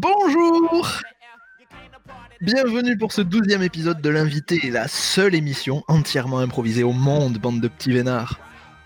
Bonjour 0.00 1.02
Bienvenue 2.40 2.96
pour 2.96 3.12
ce 3.12 3.20
douzième 3.20 3.64
épisode 3.64 4.00
de 4.00 4.08
l'invité, 4.08 4.70
la 4.70 4.86
seule 4.86 5.34
émission 5.34 5.82
entièrement 5.88 6.38
improvisée 6.38 6.84
au 6.84 6.92
monde, 6.92 7.38
bande 7.38 7.60
de 7.60 7.66
petits 7.66 7.90
vénards. 7.90 8.38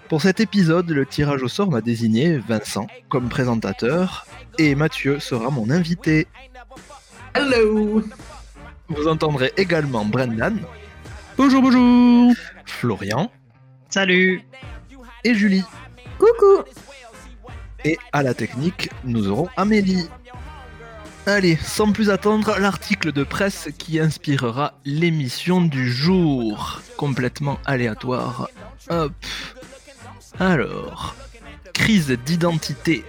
Pour 0.08 0.22
cet 0.22 0.40
épisode, 0.40 0.88
le 0.88 1.04
tirage 1.04 1.42
au 1.42 1.48
sort 1.48 1.70
m'a 1.70 1.82
désigné 1.82 2.38
Vincent 2.38 2.86
comme 3.10 3.28
présentateur 3.28 4.26
et 4.56 4.74
Mathieu 4.74 5.18
sera 5.18 5.50
mon 5.50 5.68
invité. 5.68 6.28
Hello 7.34 8.02
Vous 8.88 9.06
entendrez 9.06 9.52
également 9.58 10.06
Brendan, 10.06 10.60
Bonjour, 11.36 11.60
bonjour 11.60 12.32
Florian 12.64 13.30
Salut 13.90 14.40
et 15.24 15.34
Julie. 15.34 15.64
Coucou 16.18 16.64
Et 17.84 17.98
à 18.12 18.22
la 18.22 18.32
technique, 18.32 18.88
nous 19.04 19.28
aurons 19.28 19.50
Amélie. 19.58 20.08
Allez, 21.24 21.56
sans 21.56 21.92
plus 21.92 22.10
attendre, 22.10 22.58
l'article 22.58 23.12
de 23.12 23.22
presse 23.22 23.68
qui 23.78 24.00
inspirera 24.00 24.74
l'émission 24.84 25.60
du 25.60 25.90
jour. 25.90 26.82
Complètement 26.96 27.60
aléatoire. 27.64 28.48
Hop. 28.90 29.12
Alors, 30.40 31.14
crise 31.72 32.10
d'identité. 32.24 33.04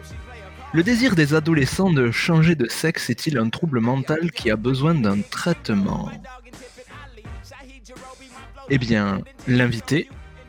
Le 0.73 0.83
désir 0.83 1.15
des 1.15 1.33
adolescents 1.33 1.91
de 1.91 2.11
changer 2.11 2.53
de 2.53 2.69
sexe 2.69 3.09
est-il 3.09 3.39
un 3.39 3.49
trouble 3.49 3.79
mental 3.79 4.31
qui 4.31 4.51
a 4.51 4.57
besoin 4.57 4.93
d'un 4.93 5.21
traitement? 5.21 6.11
Eh 8.69 8.77
bien, 8.77 9.21
l'invité, 9.47 10.07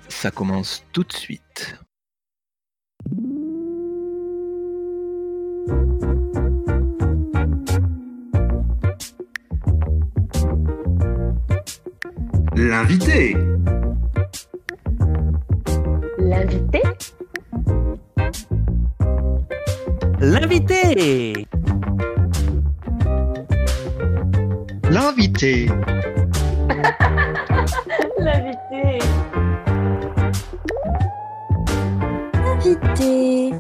ça 0.09 0.31
commence 0.31 0.85
tout 0.93 1.05
de 1.05 1.13
suite. 1.13 1.79
L'invité 12.57 13.37
L'invité 16.19 16.83
L'invité 20.21 21.33
L'invité. 24.89 25.67
L'invité 28.21 28.99
Invité 32.47 33.53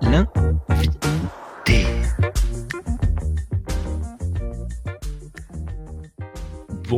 L'invité. 0.00 0.45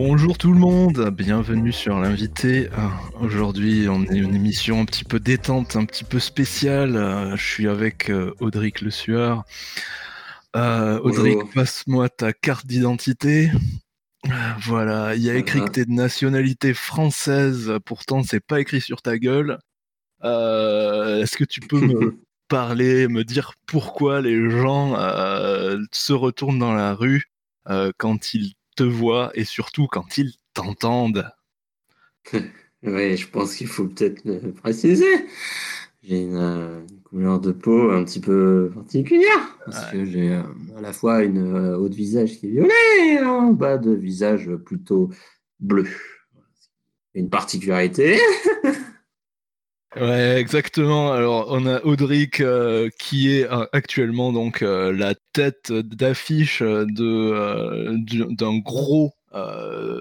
Bonjour 0.00 0.38
tout 0.38 0.52
le 0.52 0.58
monde, 0.60 1.10
bienvenue 1.10 1.72
sur 1.72 1.98
l'invité. 1.98 2.68
Ah, 2.72 3.00
Aujourd'hui, 3.20 3.88
on 3.88 4.04
est 4.04 4.16
une 4.16 4.32
émission 4.32 4.80
un 4.80 4.84
petit 4.84 5.02
peu 5.02 5.18
détente, 5.18 5.74
un 5.74 5.84
petit 5.86 6.04
peu 6.04 6.20
spéciale. 6.20 6.94
Euh, 6.94 7.34
Je 7.34 7.44
suis 7.44 7.66
avec 7.66 8.08
euh, 8.08 8.32
Audric 8.38 8.80
Le 8.80 8.92
Sueur. 8.92 9.42
Euh, 10.54 11.00
Audric, 11.00 11.52
passe-moi 11.52 12.08
ta 12.10 12.32
carte 12.32 12.64
d'identité. 12.64 13.50
Voilà, 14.60 15.16
il 15.16 15.22
y 15.22 15.30
a 15.30 15.34
écrit 15.34 15.64
que 15.64 15.70
t'es 15.70 15.84
de 15.84 15.90
nationalité 15.90 16.74
française, 16.74 17.72
pourtant 17.84 18.22
c'est 18.22 18.38
pas 18.38 18.60
écrit 18.60 18.80
sur 18.80 19.02
ta 19.02 19.18
gueule. 19.18 19.58
Euh, 20.22 21.20
Est-ce 21.20 21.36
que 21.36 21.44
tu 21.44 21.58
peux 21.58 21.80
me 21.80 22.20
parler, 22.48 23.08
me 23.08 23.24
dire 23.24 23.54
pourquoi 23.66 24.20
les 24.20 24.48
gens 24.48 24.94
euh, 24.96 25.82
se 25.90 26.12
retournent 26.12 26.60
dans 26.60 26.72
la 26.74 26.94
rue 26.94 27.24
euh, 27.68 27.90
quand 27.98 28.32
ils 28.32 28.54
te 28.78 28.84
voient 28.84 29.32
et 29.34 29.44
surtout 29.44 29.88
quand 29.88 30.18
ils 30.18 30.32
t'entendent. 30.54 31.30
Oui, 32.84 33.16
je 33.16 33.28
pense 33.28 33.56
qu'il 33.56 33.66
faut 33.66 33.86
peut-être 33.86 34.24
le 34.24 34.52
préciser. 34.52 35.26
J'ai 36.00 36.22
une, 36.22 36.36
euh, 36.36 36.80
une 36.88 37.00
couleur 37.00 37.40
de 37.40 37.50
peau 37.50 37.90
un 37.90 38.04
petit 38.04 38.20
peu 38.20 38.70
particulière. 38.72 39.58
Parce 39.64 39.90
que 39.90 40.04
j'ai 40.04 40.34
euh, 40.34 40.42
à 40.76 40.80
la 40.80 40.92
fois 40.92 41.24
une 41.24 41.56
euh, 41.56 41.76
haut 41.76 41.88
de 41.88 41.96
visage 41.96 42.38
qui 42.38 42.46
est 42.46 42.50
violet 42.50 43.14
et 43.14 43.18
un 43.18 43.50
bas 43.50 43.78
de 43.78 43.90
visage 43.90 44.48
plutôt 44.64 45.10
bleu. 45.58 45.88
Une 47.14 47.28
particularité. 47.28 48.20
Ouais, 49.96 50.36
exactement. 50.38 51.12
Alors, 51.12 51.46
on 51.50 51.64
a 51.66 51.80
Audric 51.82 52.40
euh, 52.40 52.90
qui 52.98 53.34
est 53.34 53.50
euh, 53.50 53.64
actuellement 53.72 54.32
donc 54.32 54.60
euh, 54.62 54.92
la 54.92 55.14
tête 55.32 55.72
d'affiche 55.72 56.60
de 56.62 57.96
du- 57.96 58.26
d'un 58.34 58.58
gros 58.58 59.12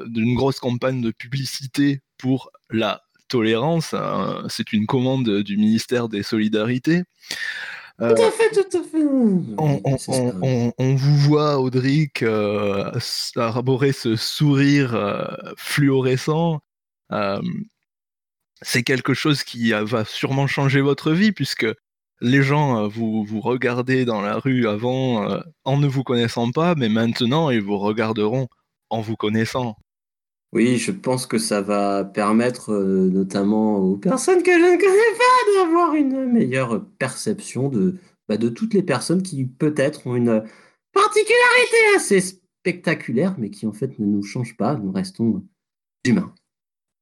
d'une 0.08 0.36
grosse 0.36 0.60
campagne 0.60 1.02
de 1.02 1.12
publicité 1.12 2.02
pour 2.18 2.50
la 2.70 3.02
tolérance. 3.28 3.94
hein. 3.94 4.44
C'est 4.50 4.74
une 4.74 4.86
commande 4.88 5.42
du 5.42 5.58
ministère 5.58 6.10
des 6.10 6.24
Solidarités. 6.24 7.04
Tout 8.00 8.06
à 8.06 8.32
fait, 8.32 8.50
tout 8.54 8.78
à 8.78 8.84
fait. 8.84 9.04
on, 10.42 10.74
on- 10.78 10.96
vous 10.96 11.18
voit, 11.18 11.60
Audric, 11.60 12.24
arborer 13.36 13.92
ce 13.92 14.16
sourire 14.16 14.96
fluorescent. 15.58 16.60
C'est 18.62 18.84
quelque 18.84 19.14
chose 19.14 19.44
qui 19.44 19.72
va 19.72 20.06
sûrement 20.06 20.48
changer 20.48 20.82
votre 20.82 21.12
vie, 21.12 21.32
puisque 21.32 21.68
les 22.22 22.42
gens 22.42 22.84
euh, 22.84 22.88
vous, 22.88 23.24
vous 23.24 23.42
regardez 23.42 24.06
dans 24.06 24.22
la 24.22 24.38
rue 24.40 24.68
avant 24.68 25.30
euh, 25.30 25.40
en 25.64 25.78
ne 25.78 25.88
vous 25.88 26.04
connaissant 26.04 26.52
pas, 26.52 26.76
mais 26.76 26.90
maintenant 26.90 27.50
ils 27.50 27.62
vous 27.62 27.78
regarderont 27.78 28.48
en 28.90 29.02
vous 29.02 29.16
connaissant. 29.16 29.76
Oui, 30.54 30.78
je 30.78 30.92
pense 30.92 31.26
que 31.26 31.38
ça 31.38 31.62
va 31.62 32.06
permettre 32.06 32.72
euh, 32.72 33.10
notamment 33.10 33.78
aux 33.78 33.98
personnes 33.98 34.44
que 34.44 34.54
je 34.54 34.58
ne 34.58 34.78
connais 34.78 35.18
pas 35.18 35.64
d'avoir 35.66 35.94
une 35.94 36.32
meilleure 36.32 36.86
perception 36.98 37.70
de, 37.70 37.98
bah, 38.30 38.38
de 38.38 38.50
toutes 38.50 38.74
les 38.74 38.84
personnes 38.84 39.22
qui 39.22 39.46
peut-être 39.46 40.08
ont 40.08 40.16
une 40.16 40.44
particularité 40.94 41.78
assez 41.98 42.22
spectaculaire, 42.22 43.36
mais 43.38 43.50
qui 43.50 43.68
en 43.68 43.74
fait 43.74 44.00
ne 44.00 44.06
nous 44.06 44.24
changent 44.24 44.58
pas, 44.58 44.76
nous 44.76 44.92
restons 44.92 45.44
humains. 46.06 46.34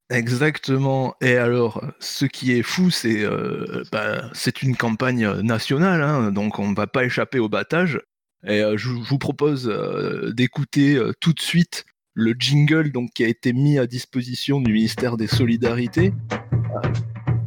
Exactement. 0.09 1.15
Et 1.21 1.35
alors, 1.35 1.83
ce 1.99 2.25
qui 2.25 2.51
est 2.51 2.61
fou, 2.61 2.91
c'est 2.91 3.23
euh, 3.23 3.83
bah, 3.91 4.29
c'est 4.33 4.61
une 4.61 4.75
campagne 4.75 5.27
nationale, 5.41 6.01
hein, 6.03 6.31
donc 6.31 6.59
on 6.59 6.69
ne 6.69 6.75
va 6.75 6.85
pas 6.85 7.05
échapper 7.05 7.39
au 7.39 7.49
battage. 7.49 7.99
Et 8.45 8.61
euh, 8.61 8.77
je, 8.77 8.89
vous 8.89 9.17
propose 9.17 9.67
euh, 9.67 10.31
d'écouter 10.31 10.95
euh, 10.95 11.13
tout 11.19 11.33
de 11.33 11.41
suite 11.41 11.85
le 12.13 12.33
jingle 12.37 12.91
donc, 12.91 13.09
qui 13.11 13.23
a 13.23 13.27
été 13.27 13.53
mis 13.53 13.79
à 13.79 13.87
disposition 13.87 14.61
du 14.61 14.71
ministère 14.71 15.17
des 15.17 15.27
Solidarités. 15.27 16.13
Euh, 16.53 16.89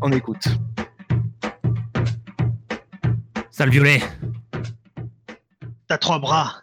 on 0.03 0.11
écoute. 0.11 0.49
Sale 3.51 3.71
violet 3.71 4.01
T'as 5.87 5.99
trois 5.99 6.19
bras. 6.19 6.63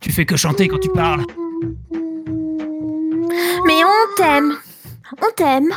Tu 0.00 0.10
fais 0.10 0.24
que 0.24 0.36
chanter 0.36 0.68
quand 0.68 0.80
tu 0.80 0.90
parles 0.90 1.24
Mais 3.66 3.80
on 3.84 4.16
t'aime. 4.16 4.52
On 5.22 5.30
t'aime. 5.36 5.72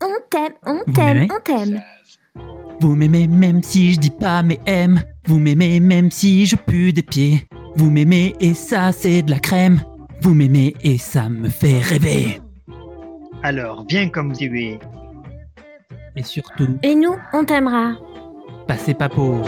On 0.00 0.14
t'aime, 0.30 0.52
on 0.66 0.78
Vous 0.86 0.92
t'aime, 0.92 1.14
m'aimez 1.18 1.28
on 1.36 1.40
t'aime. 1.40 1.82
Vous 2.80 2.94
m'aimez 2.94 3.26
même 3.26 3.62
si 3.64 3.94
je 3.94 3.98
dis 3.98 4.10
pas 4.10 4.42
mais 4.44 4.60
aime 4.66 5.02
Vous 5.26 5.38
m'aimez 5.40 5.80
même 5.80 6.10
si 6.12 6.46
je 6.46 6.54
pue 6.54 6.92
des 6.92 7.02
pieds. 7.02 7.48
Vous 7.74 7.90
m'aimez 7.90 8.34
et 8.40 8.54
ça 8.54 8.92
c'est 8.92 9.22
de 9.22 9.30
la 9.32 9.40
crème. 9.40 9.80
Vous 10.22 10.34
m'aimez 10.34 10.74
et 10.82 10.98
ça 10.98 11.28
me 11.28 11.48
fait 11.48 11.80
rêver. 11.80 12.40
Alors, 13.42 13.84
viens 13.88 14.08
comme 14.08 14.32
tu 14.32 14.44
es. 14.60 14.78
Et 16.16 16.22
surtout, 16.22 16.68
Et 16.82 16.94
nous, 16.94 17.14
on 17.32 17.44
t'aimera. 17.44 17.94
passez 18.66 18.94
pas 18.94 19.08
pour 19.08 19.42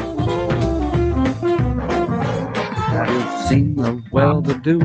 I've 2.93 3.49
seen 3.49 3.75
the 3.77 4.01
well-to-do 4.13 4.81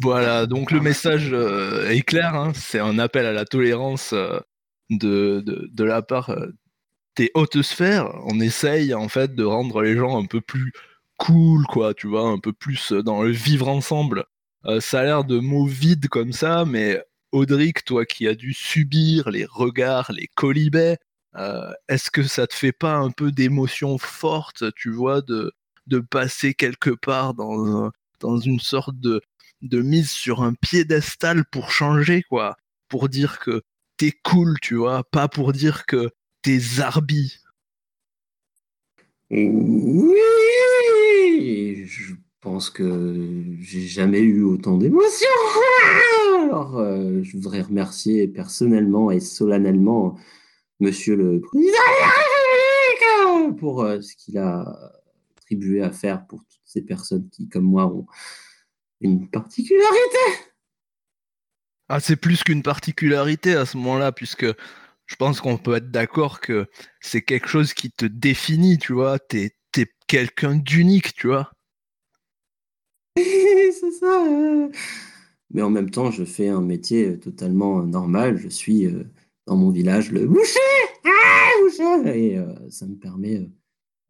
Voilà, 0.00 0.46
donc 0.46 0.70
le 0.70 0.80
message 0.80 1.30
euh, 1.32 1.88
est 1.88 2.02
clair, 2.02 2.34
hein, 2.34 2.52
c'est 2.54 2.78
un 2.80 2.98
appel 2.98 3.26
à 3.26 3.32
la 3.32 3.44
tolérance 3.44 4.12
euh, 4.12 4.38
de, 4.90 5.40
de, 5.44 5.68
de 5.72 5.84
la 5.84 6.02
part 6.02 6.30
euh, 6.30 6.48
des 7.16 7.30
hautes 7.34 7.62
sphères. 7.62 8.12
On 8.26 8.40
essaye 8.40 8.94
en 8.94 9.08
fait 9.08 9.34
de 9.34 9.44
rendre 9.44 9.82
les 9.82 9.96
gens 9.96 10.20
un 10.20 10.26
peu 10.26 10.40
plus 10.40 10.72
cool, 11.16 11.64
quoi, 11.66 11.94
tu 11.94 12.06
vois, 12.08 12.28
un 12.28 12.38
peu 12.38 12.52
plus 12.52 12.92
dans 12.92 13.22
le 13.22 13.30
vivre 13.30 13.68
ensemble. 13.68 14.24
Ça 14.80 15.00
a 15.00 15.04
l'air 15.04 15.24
de 15.24 15.38
mots 15.38 15.66
vides 15.66 16.08
comme 16.08 16.32
ça, 16.32 16.64
mais 16.66 17.02
Audric, 17.32 17.84
toi 17.84 18.04
qui 18.04 18.26
as 18.28 18.34
dû 18.34 18.52
subir 18.52 19.30
les 19.30 19.46
regards, 19.46 20.12
les 20.12 20.28
colibets, 20.34 20.98
est-ce 21.88 22.10
que 22.10 22.22
ça 22.22 22.46
te 22.46 22.54
fait 22.54 22.72
pas 22.72 22.94
un 22.96 23.10
peu 23.10 23.32
d'émotion 23.32 23.96
forte, 23.98 24.64
tu 24.74 24.90
vois, 24.90 25.20
de, 25.22 25.52
de 25.86 25.98
passer 26.00 26.54
quelque 26.54 26.90
part 26.90 27.34
dans, 27.34 27.84
un- 27.86 27.92
dans 28.20 28.38
une 28.38 28.60
sorte 28.60 28.98
de, 28.98 29.20
de 29.62 29.80
mise 29.82 30.10
sur 30.10 30.42
un 30.42 30.54
piédestal 30.54 31.44
pour 31.50 31.70
changer, 31.70 32.22
quoi, 32.22 32.56
pour 32.88 33.08
dire 33.08 33.38
que 33.38 33.62
t'es 33.96 34.12
cool, 34.22 34.56
tu 34.60 34.76
vois, 34.76 35.04
pas 35.04 35.28
pour 35.28 35.52
dire 35.52 35.86
que 35.86 36.10
t'es 36.42 36.58
zarbi. 36.58 37.38
Oui, 39.30 40.16
je 41.86 42.14
pense 42.40 42.70
que 42.70 43.14
j'ai 43.60 43.86
jamais 43.86 44.20
eu 44.20 44.42
autant 44.42 44.76
d'émotions. 44.76 45.28
Alors, 46.44 46.78
euh, 46.78 47.22
je 47.22 47.36
voudrais 47.36 47.62
remercier 47.62 48.26
personnellement 48.26 49.10
et 49.10 49.20
solennellement 49.20 50.18
Monsieur 50.80 51.14
le 51.14 51.40
Président 51.40 51.68
pour 53.58 53.82
euh, 53.82 54.00
ce 54.00 54.16
qu'il 54.16 54.38
a 54.38 54.92
à 55.82 55.90
faire 55.90 56.26
pour 56.26 56.44
toutes 56.44 56.60
ces 56.64 56.82
personnes 56.82 57.28
qui, 57.30 57.48
comme 57.48 57.64
moi, 57.64 57.86
ont 57.86 58.06
une 59.00 59.28
particularité. 59.28 60.48
Ah, 61.88 62.00
c'est 62.00 62.16
plus 62.16 62.44
qu'une 62.44 62.62
particularité 62.62 63.54
à 63.54 63.66
ce 63.66 63.76
moment-là, 63.78 64.12
puisque 64.12 64.46
je 65.06 65.16
pense 65.16 65.40
qu'on 65.40 65.58
peut 65.58 65.74
être 65.74 65.90
d'accord 65.90 66.40
que 66.40 66.68
c'est 67.00 67.22
quelque 67.22 67.48
chose 67.48 67.74
qui 67.74 67.90
te 67.90 68.06
définit, 68.06 68.78
tu 68.78 68.92
vois. 68.92 69.18
T'es 69.18 69.56
es, 69.76 69.86
quelqu'un 70.06 70.54
d'unique, 70.54 71.14
tu 71.14 71.26
vois. 71.26 71.50
c'est 73.16 73.92
ça. 73.98 74.26
euh. 74.26 74.68
Mais 75.52 75.62
en 75.62 75.70
même 75.70 75.90
temps, 75.90 76.12
je 76.12 76.24
fais 76.24 76.48
un 76.48 76.60
métier 76.60 77.08
euh, 77.08 77.16
totalement 77.18 77.82
normal. 77.82 78.38
Je 78.38 78.48
suis 78.48 78.86
euh, 78.86 79.04
dans 79.46 79.56
mon 79.56 79.70
village 79.70 80.12
le 80.12 80.26
boucher. 80.26 80.58
Ah, 81.04 81.50
boucher 81.62 82.18
Et 82.18 82.38
euh, 82.38 82.54
ça 82.70 82.86
me 82.86 82.94
permet 82.94 83.38
euh, 83.38 83.48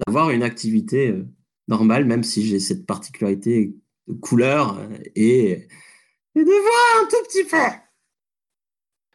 d'avoir 0.07 0.31
une 0.31 0.43
activité 0.43 1.09
euh, 1.09 1.27
normale, 1.69 2.05
même 2.05 2.23
si 2.25 2.47
j'ai 2.47 2.61
cette 2.61 2.87
particularité 2.87 3.75
de 4.09 4.15
couleur 4.15 4.79
euh, 4.79 4.89
et, 5.15 5.51
et 6.35 6.45
de 6.45 6.45
voix 6.45 7.03
un 7.03 7.09
tout 7.09 7.23
petit 7.29 7.45
peu. 7.45 7.57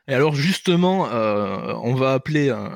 Et 0.08 0.14
alors 0.14 0.36
justement, 0.36 1.10
euh, 1.12 1.74
on 1.82 1.96
va 1.96 2.14
appeler 2.14 2.52
un, 2.52 2.72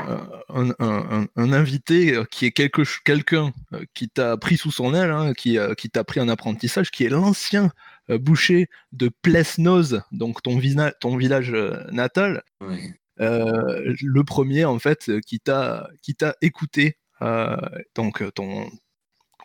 un- 0.49 0.69
un- 0.69 0.75
un- 0.79 1.27
un 1.35 1.53
invité 1.53 2.19
qui 2.31 2.47
est 2.47 2.51
quelqu'un 2.51 3.53
qui 3.93 4.09
t'a 4.09 4.35
pris 4.35 4.57
sous 4.57 4.71
son 4.71 4.95
aile, 4.95 5.11
hein, 5.11 5.33
qui, 5.33 5.59
euh, 5.59 5.75
qui 5.75 5.91
t'a 5.91 6.03
pris 6.03 6.19
un 6.19 6.27
apprentissage, 6.27 6.89
qui 6.89 7.03
est 7.03 7.09
l'ancien 7.09 7.71
euh, 8.09 8.17
boucher 8.17 8.67
de 8.93 9.11
Plesnoz, 9.21 10.01
donc 10.11 10.41
ton, 10.41 10.59
ton 10.99 11.17
village 11.17 11.55
natal. 11.91 12.41
Le 13.19 14.21
premier 14.21 14.65
en 14.65 14.79
fait 14.79 15.11
qui 15.21 15.39
t'a 15.39 15.87
qui 16.01 16.15
t'a 16.15 16.35
écouté. 16.41 16.97
Euh, 17.21 17.57
donc 17.95 18.21
euh, 18.21 18.31
ton, 18.31 18.69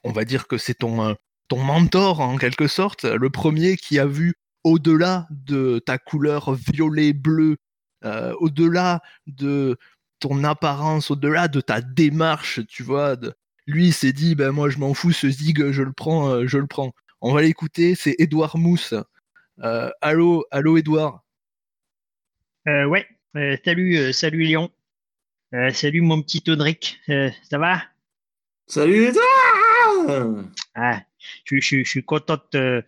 on 0.05 0.12
va 0.12 0.25
dire 0.25 0.47
que 0.47 0.59
c'est 0.59 0.75
ton 0.75 1.03
euh, 1.03 1.15
ton 1.49 1.62
mentor 1.62 2.21
en 2.21 2.37
quelque 2.38 2.69
sorte, 2.69 3.05
le 3.05 3.31
premier 3.31 3.76
qui 3.76 3.99
a 3.99 4.06
vu 4.06 4.35
au-delà 4.65 5.26
de 5.31 5.79
ta 5.79 5.99
couleur 5.99 6.55
violet 6.55 7.12
bleu, 7.12 7.56
euh, 8.05 8.32
au-delà 8.41 9.03
de 9.26 9.76
ton 10.21 10.43
apparence, 10.44 11.11
au-delà 11.11 11.49
de 11.49 11.61
ta 11.61 11.81
démarche, 11.82 12.61
tu 12.67 12.82
vois. 12.82 13.17
de- 13.17 13.35
Lui 13.67 13.93
s'est 13.93 14.12
dit 14.12 14.35
ben 14.35 14.53
moi 14.53 14.71
je 14.71 14.79
m'en 14.79 14.94
fous 14.94 15.12
ce 15.12 15.29
zig, 15.31 15.71
je 15.71 15.82
le 15.82 15.93
prends, 15.93 16.47
je 16.47 16.59
le 16.59 16.67
prends. 16.67 16.93
On 17.21 17.32
va 17.35 17.43
l'écouter, 17.43 17.94
c'est 17.94 18.15
Édouard 18.19 18.56
Mousse. 18.59 18.94
Euh, 19.62 19.91
allô, 20.00 20.44
allô 20.50 20.76
Édouard? 20.76 21.25
Euh, 22.69 22.87
ouais, 22.87 23.06
salut, 23.65 24.12
salut 24.12 24.44
Léon. 24.44 24.71
Euh, 25.55 25.71
salut 25.71 26.01
mon 26.01 26.21
petit 26.23 26.43
Audric. 26.51 26.99
Euh, 27.09 27.31
ça 27.49 27.59
va? 27.59 27.83
Salut 28.67 29.12
toi 29.12 29.23
ah, 30.75 31.01
je, 31.45 31.56
je- 31.61 31.85
je 31.85 31.89
suis 31.89 32.03
content 32.03 32.35
de 32.35 32.41
te- 32.51 32.83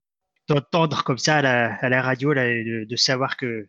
t'entendre 0.49 1.05
comme 1.05 1.19
ça 1.19 1.37
à 1.37 1.43
la, 1.43 1.75
à 1.77 1.89
la 1.89 2.03
radio, 2.03 2.33
là, 2.33 2.45
de, 2.45 2.85
de 2.89 2.97
savoir 2.97 3.37
que, 3.37 3.69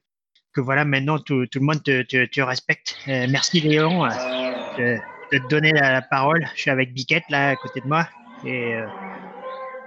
que 0.54 0.62
voilà, 0.62 0.84
maintenant 0.86 1.20
tout, 1.20 1.46
tout 1.48 1.60
le 1.60 1.66
monde 1.66 1.84
te, 1.84 2.02
te, 2.04 2.26
te 2.26 2.42
respecte. 2.42 2.98
Euh, 3.08 3.28
merci 3.30 3.62
Léon 3.62 4.06
de, 4.08 4.98
de 5.32 5.38
te 5.38 5.48
donner 5.48 5.72
la, 5.72 5.92
la 5.92 6.02
parole. 6.02 6.48
Je 6.56 6.62
suis 6.62 6.72
avec 6.72 6.94
Biquette 6.94 7.24
là 7.30 7.50
à 7.50 7.56
côté 7.56 7.82
de 7.82 7.88
moi. 7.88 8.08
Et 8.46 8.76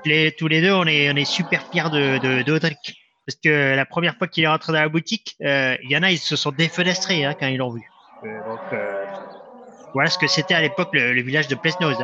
les, 0.04 0.32
tous 0.32 0.48
les 0.48 0.60
deux, 0.60 0.72
on 0.72 0.86
est, 0.86 1.10
on 1.10 1.16
est 1.16 1.24
super 1.24 1.62
fiers 1.70 1.90
de, 1.90 2.18
de, 2.18 2.42
d'Audric. 2.42 2.96
Parce 3.26 3.38
que 3.42 3.74
la 3.74 3.86
première 3.86 4.16
fois 4.16 4.28
qu'il 4.28 4.44
est 4.44 4.48
rentré 4.48 4.72
dans 4.72 4.80
la 4.80 4.88
boutique, 4.88 5.36
il 5.40 5.76
y 5.90 5.96
en 5.96 6.02
a, 6.02 6.10
ils 6.10 6.18
se 6.18 6.36
sont 6.36 6.52
défenestrés 6.52 7.24
hein, 7.24 7.34
quand 7.38 7.46
ils 7.48 7.58
l'ont 7.58 7.72
vu. 7.72 7.82
Donc, 8.22 8.60
voilà 9.94 10.10
ce 10.10 10.18
que 10.18 10.26
c'était 10.26 10.54
à 10.54 10.60
l'époque 10.60 10.90
le, 10.92 11.12
le 11.12 11.22
village 11.22 11.48
de 11.48 11.54
Plesnoz. 11.54 11.96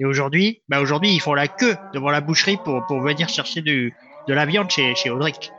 Et 0.00 0.04
aujourd'hui, 0.04 0.62
bah 0.68 0.80
aujourd'hui, 0.80 1.10
ils 1.10 1.20
font 1.20 1.34
la 1.34 1.48
queue 1.48 1.76
devant 1.92 2.10
la 2.10 2.20
boucherie 2.20 2.58
pour, 2.64 2.84
pour 2.86 3.00
venir 3.00 3.28
chercher 3.28 3.60
du, 3.60 3.94
de 4.26 4.34
la 4.34 4.46
viande 4.46 4.70
chez, 4.70 4.94
chez 4.94 5.10
Audric. 5.10 5.52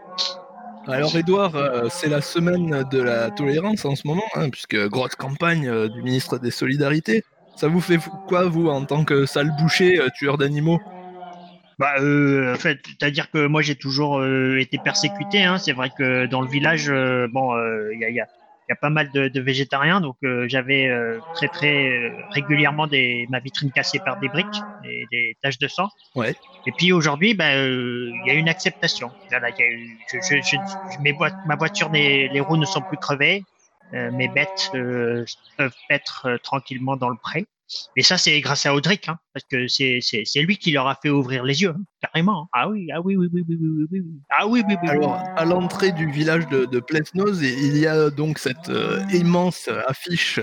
Alors 0.88 1.16
Edouard, 1.16 1.56
euh, 1.56 1.88
c'est 1.90 2.10
la 2.10 2.20
semaine 2.20 2.84
de 2.92 3.02
la 3.02 3.32
tolérance 3.32 3.86
en 3.86 3.96
ce 3.96 4.06
moment, 4.06 4.26
hein, 4.36 4.50
puisque 4.50 4.88
grosse 4.90 5.16
campagne 5.16 5.70
euh, 5.70 5.88
du 5.88 6.02
ministre 6.02 6.40
des 6.40 6.52
Solidarités. 6.52 7.24
Ça 7.56 7.70
vous 7.70 7.80
fait 7.80 8.00
quoi, 8.28 8.46
vous, 8.46 8.68
en 8.68 8.84
tant 8.84 9.06
que 9.06 9.26
sale 9.26 9.52
boucher, 9.62 10.02
euh, 10.02 10.10
tueur 10.18 10.38
d'animaux? 10.38 10.82
Bah, 11.80 11.94
euh, 12.00 12.54
en 12.54 12.58
fait, 12.58 12.80
c'est-à-dire 12.86 13.32
que 13.32 13.48
moi 13.48 13.62
j'ai 13.62 13.76
toujours 13.76 14.20
euh, 14.20 14.60
été 14.60 14.78
persécuté. 14.78 15.44
Hein. 15.44 15.58
C'est 15.58 15.72
vrai 15.72 15.90
que 15.98 16.26
dans 16.26 16.42
le 16.42 16.50
village, 16.50 16.90
euh, 16.90 17.28
bon, 17.32 17.56
il 17.94 18.00
y, 18.00 18.06
a, 18.06 18.10
y, 18.10 18.20
y 18.74 18.78
a 18.78 18.78
pas 18.78 18.90
mal 18.90 19.12
de, 19.12 19.28
de 19.30 19.42
végétariens, 19.42 20.02
donc 20.02 20.18
euh, 20.24 20.48
j'avais 20.50 20.88
euh, 20.88 21.22
très 21.34 21.50
très 21.50 21.88
euh, 21.90 22.10
régulièrement 22.34 22.88
des, 22.88 23.28
ma 23.30 23.40
vitrine 23.40 23.72
cassée 23.72 24.00
par 24.00 24.18
des 24.18 24.30
briques 24.30 24.66
et 24.84 25.08
des 25.12 25.38
taches 25.42 25.60
de 25.60 25.68
sang. 25.68 25.90
Ouais. 26.16 26.36
Et 26.66 26.72
puis 26.72 26.92
aujourd'hui, 26.94 27.34
bah, 27.34 27.56
euh, 27.56 28.10
il 28.16 28.24
y 28.26 28.30
a 28.32 28.34
une 28.36 28.50
acceptation. 28.50 29.12
Voilà, 29.30 29.50
il 29.50 29.56
y 29.60 29.64
a 29.64 29.68
eu- 29.72 30.06
je, 30.12 30.18
je, 30.22 30.42
je, 30.42 30.58
je- 30.90 30.98
mes 31.02 31.14
boîtes- 31.14 31.38
ma 31.44 31.56
voiture, 31.56 31.90
les, 31.90 32.30
les 32.30 32.40
roues 32.40 32.58
ne 32.58 32.66
sont 32.66 32.84
plus 32.84 32.98
crevées. 32.98 33.48
Euh, 33.94 34.12
mes 34.12 34.28
bêtes 34.30 34.70
euh, 34.74 35.26
peuvent 35.58 35.76
être 35.90 36.26
euh, 36.28 36.38
tranquillement 36.44 36.98
dans 36.98 37.10
le 37.10 37.18
pré. 37.22 37.48
Et 37.96 38.04
ça, 38.04 38.18
c'est 38.18 38.40
grâce 38.42 38.66
à 38.66 38.74
Audric, 38.74 39.10
hein, 39.10 39.18
parce 39.34 39.46
que 39.50 39.68
c'est 39.68 40.00
c'est 40.02 40.24
c'est 40.26 40.42
lui 40.42 40.58
qui 40.58 40.72
leur 40.72 40.88
a 40.88 40.96
fait 41.02 41.10
ouvrir 41.10 41.44
les 41.44 41.62
yeux, 41.62 41.70
hein, 41.78 41.84
carrément. 42.02 42.48
Ah 42.54 42.70
oui, 42.70 42.88
ah 42.94 43.02
oui, 43.02 43.16
oui, 43.16 43.28
oui, 43.34 43.44
oui, 43.48 43.58
oui, 43.60 43.68
oui, 43.78 43.86
oui, 43.92 44.00
oui. 44.02 44.20
Ah 44.30 44.48
oui, 44.48 44.64
oui, 44.68 44.76
oui. 44.82 44.90
Alors, 44.90 45.16
à 45.36 45.46
l'entrée 45.46 45.92
du 45.92 46.10
village 46.12 46.48
de, 46.48 46.66
de 46.66 46.80
Plesnoz, 46.80 47.42
il 47.42 47.78
y 47.78 47.88
a 47.88 48.10
donc 48.10 48.40
cette 48.40 48.70
euh, 48.70 49.02
immense 49.12 49.70
affiche 49.88 50.40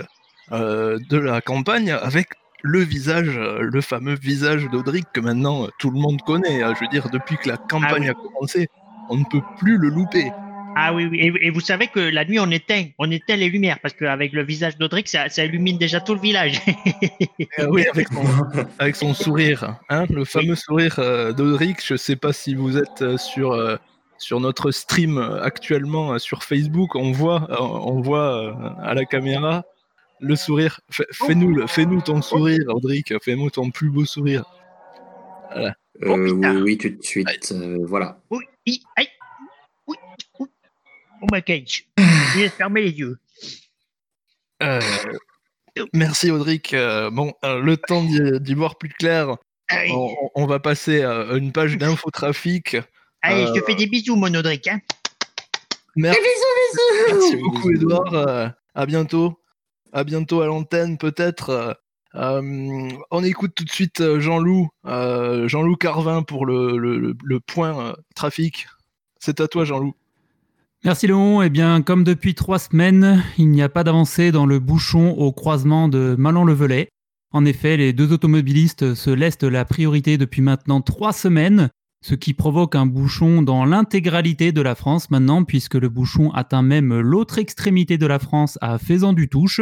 euh, 0.51 0.97
de 1.09 1.17
la 1.17 1.41
campagne 1.41 1.91
avec 1.91 2.27
le 2.63 2.79
visage, 2.79 3.39
le 3.59 3.81
fameux 3.81 4.15
visage 4.15 4.67
d'Audric 4.69 5.05
que 5.13 5.19
maintenant 5.19 5.63
euh, 5.65 5.67
tout 5.79 5.89
le 5.89 5.99
monde 5.99 6.21
connaît. 6.21 6.61
hein. 6.61 6.73
Je 6.75 6.81
veux 6.81 6.89
dire, 6.89 7.09
depuis 7.09 7.37
que 7.37 7.49
la 7.49 7.57
campagne 7.57 8.03
oui. 8.03 8.09
a 8.09 8.13
commencé, 8.13 8.67
on 9.09 9.17
ne 9.17 9.25
peut 9.25 9.41
plus 9.57 9.77
le 9.77 9.89
louper. 9.89 10.31
Ah 10.75 10.93
oui, 10.93 11.05
oui. 11.05 11.19
Et, 11.19 11.47
et 11.47 11.49
vous 11.49 11.59
savez 11.59 11.87
que 11.87 11.99
la 11.99 12.23
nuit, 12.25 12.39
on 12.39 12.49
éteint, 12.49 12.85
on 12.97 13.09
éteint 13.11 13.35
les 13.35 13.49
lumières, 13.49 13.79
parce 13.81 13.93
qu'avec 13.93 14.31
le 14.33 14.43
visage 14.43 14.77
d'Audric, 14.77 15.07
ça, 15.09 15.27
ça 15.29 15.43
illumine 15.45 15.77
déjà 15.77 15.99
tout 15.99 16.13
le 16.15 16.21
village. 16.21 16.61
Euh, 17.59 17.67
oui, 17.69 17.85
avec 17.87 18.07
son, 18.07 18.23
avec 18.79 18.95
son 18.95 19.13
sourire, 19.13 19.77
hein, 19.89 20.05
le 20.09 20.23
fameux 20.23 20.55
sourire 20.55 20.95
euh, 20.99 21.33
d'Audric. 21.33 21.77
Je 21.85 21.95
sais 21.97 22.15
pas 22.15 22.31
si 22.31 22.55
vous 22.55 22.77
êtes 22.77 23.01
euh, 23.01 23.17
sur 23.17 23.51
euh, 23.51 23.75
sur 24.17 24.39
notre 24.39 24.71
stream 24.71 25.17
euh, 25.17 25.41
actuellement 25.43 26.13
euh, 26.13 26.17
sur 26.19 26.43
Facebook. 26.43 26.95
On 26.95 27.11
voit, 27.11 27.47
euh, 27.51 27.55
on 27.59 27.99
voit 28.01 28.37
euh, 28.37 28.53
à 28.83 28.93
la 28.93 29.03
caméra 29.05 29.65
le 30.21 30.35
sourire. 30.37 30.79
Fais- 30.89 31.07
Fais-nous, 31.11 31.51
le- 31.53 31.67
fais-nous 31.67 32.01
ton 32.01 32.21
sourire, 32.21 32.61
Audric. 32.69 33.13
Fais-nous 33.21 33.49
ton 33.49 33.69
plus 33.71 33.89
beau 33.89 34.05
sourire. 34.05 34.45
Euh, 35.57 35.69
Oh, 36.03 36.15
oui, 36.17 36.31
oui, 36.63 36.77
tout 36.77 36.89
de 36.89 37.03
suite. 37.03 37.51
euh, 37.51 37.77
voilà. 37.85 38.17
oui, 38.31 38.39
oui, 38.65 38.81
aïe. 38.95 39.07
Oh 41.21 41.27
my 41.31 41.41
cage. 41.43 41.85
Il 42.37 42.49
fermé 42.49 42.81
les 42.81 42.91
yeux. 42.91 43.17
Euh, 44.63 44.79
merci, 45.93 46.31
Audric. 46.31 46.73
Euh, 46.73 47.09
bon, 47.09 47.33
euh, 47.45 47.59
le 47.61 47.77
temps 47.77 48.03
d'y 48.03 48.53
voir 48.53 48.77
plus 48.77 48.89
clair. 48.89 49.35
On, 49.89 50.15
on 50.35 50.45
va 50.45 50.59
passer 50.59 51.01
à 51.03 51.33
une 51.33 51.51
page 51.51 51.77
d'infotrafic. 51.77 52.77
allez, 53.21 53.47
je 53.47 53.53
te 53.59 53.65
fais 53.65 53.75
des 53.75 53.87
bisous, 53.87 54.15
mon 54.15 54.33
Audric. 54.33 54.67
Hein. 54.67 54.79
Merci. 55.95 56.19
bisous, 56.19 57.17
Merci 57.19 57.35
beaucoup, 57.37 57.71
Edouard. 57.71 58.13
Euh, 58.13 58.47
à 58.75 58.85
bientôt. 58.85 59.39
À 59.93 60.03
bientôt 60.03 60.41
à 60.41 60.47
l'antenne, 60.47 60.97
peut-être. 60.97 61.77
On 62.13 63.23
écoute 63.23 63.53
tout 63.55 63.63
de 63.63 63.71
suite 63.71 64.19
Jean-Loup, 64.19 64.69
euh, 64.85 65.47
Jean-Loup 65.47 65.75
Carvin 65.77 66.23
pour 66.23 66.45
le, 66.45 66.77
le- 66.77 66.97
le- 66.99 67.15
le 67.23 67.39
point 67.39 67.87
euh, 67.87 67.93
trafic. 68.15 68.67
C'est 69.19 69.39
à 69.41 69.47
toi, 69.47 69.63
Jean-Loup. 69.65 69.93
Merci 70.83 71.05
Léon. 71.05 71.43
Eh 71.43 71.51
bien, 71.51 71.83
comme 71.83 72.03
depuis 72.03 72.33
trois 72.33 72.57
semaines, 72.57 73.23
il 73.37 73.49
n'y 73.49 73.61
a 73.61 73.69
pas 73.69 73.83
d'avancée 73.83 74.31
dans 74.31 74.47
le 74.47 74.57
bouchon 74.57 75.11
au 75.11 75.31
croisement 75.31 75.87
de 75.87 76.15
Malan-le-Velay. 76.17 76.89
En 77.31 77.45
effet, 77.45 77.77
les 77.77 77.93
deux 77.93 78.11
automobilistes 78.11 78.95
se 78.95 79.11
laissent 79.11 79.43
la 79.43 79.63
priorité 79.63 80.17
depuis 80.17 80.41
maintenant 80.41 80.81
trois 80.81 81.13
semaines, 81.13 81.69
ce 82.03 82.15
qui 82.15 82.33
provoque 82.33 82.73
un 82.73 82.87
bouchon 82.87 83.43
dans 83.43 83.63
l'intégralité 83.63 84.51
de 84.51 84.61
la 84.61 84.73
France 84.73 85.11
maintenant, 85.11 85.43
puisque 85.43 85.75
le 85.75 85.87
bouchon 85.87 86.31
atteint 86.31 86.63
même 86.63 86.99
l'autre 86.99 87.37
extrémité 87.37 87.99
de 87.99 88.07
la 88.07 88.17
France 88.17 88.57
à 88.59 88.79
Faisan-du-Touche. 88.79 89.61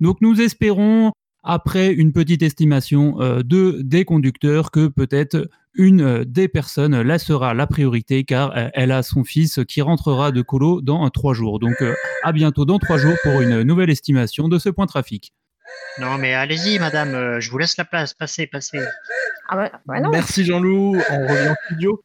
Donc 0.00 0.20
nous 0.20 0.40
espérons, 0.40 1.12
après 1.46 1.92
une 1.92 2.12
petite 2.12 2.42
estimation 2.42 3.20
euh, 3.20 3.42
de 3.42 3.80
des 3.82 4.04
conducteurs, 4.04 4.70
que 4.70 4.88
peut-être 4.88 5.48
une 5.74 6.00
euh, 6.00 6.24
des 6.24 6.48
personnes 6.48 7.00
laissera 7.02 7.54
la 7.54 7.66
priorité 7.66 8.24
car 8.24 8.56
euh, 8.56 8.68
elle 8.74 8.92
a 8.92 9.02
son 9.02 9.24
fils 9.24 9.60
qui 9.68 9.80
rentrera 9.82 10.32
de 10.32 10.42
colo 10.42 10.80
dans 10.80 11.06
euh, 11.06 11.10
trois 11.10 11.34
jours. 11.34 11.58
Donc 11.58 11.80
euh, 11.82 11.94
à 12.22 12.32
bientôt 12.32 12.64
dans 12.64 12.78
trois 12.78 12.98
jours 12.98 13.16
pour 13.22 13.40
une 13.40 13.62
nouvelle 13.62 13.90
estimation 13.90 14.48
de 14.48 14.58
ce 14.58 14.68
point 14.68 14.86
trafic. 14.86 15.32
Non, 16.00 16.18
mais 16.18 16.32
allez-y, 16.34 16.78
madame, 16.78 17.14
euh, 17.14 17.40
je 17.40 17.50
vous 17.50 17.58
laisse 17.58 17.76
la 17.76 17.84
place. 17.84 18.14
Passez, 18.14 18.46
passez. 18.46 18.80
Ah 19.48 19.56
bah, 19.56 19.72
bah 19.86 20.00
non. 20.00 20.10
Merci 20.10 20.44
Jean-Loup, 20.44 20.96
on 21.10 21.26
revient 21.26 21.48
en 21.50 21.56
studio. 21.66 22.02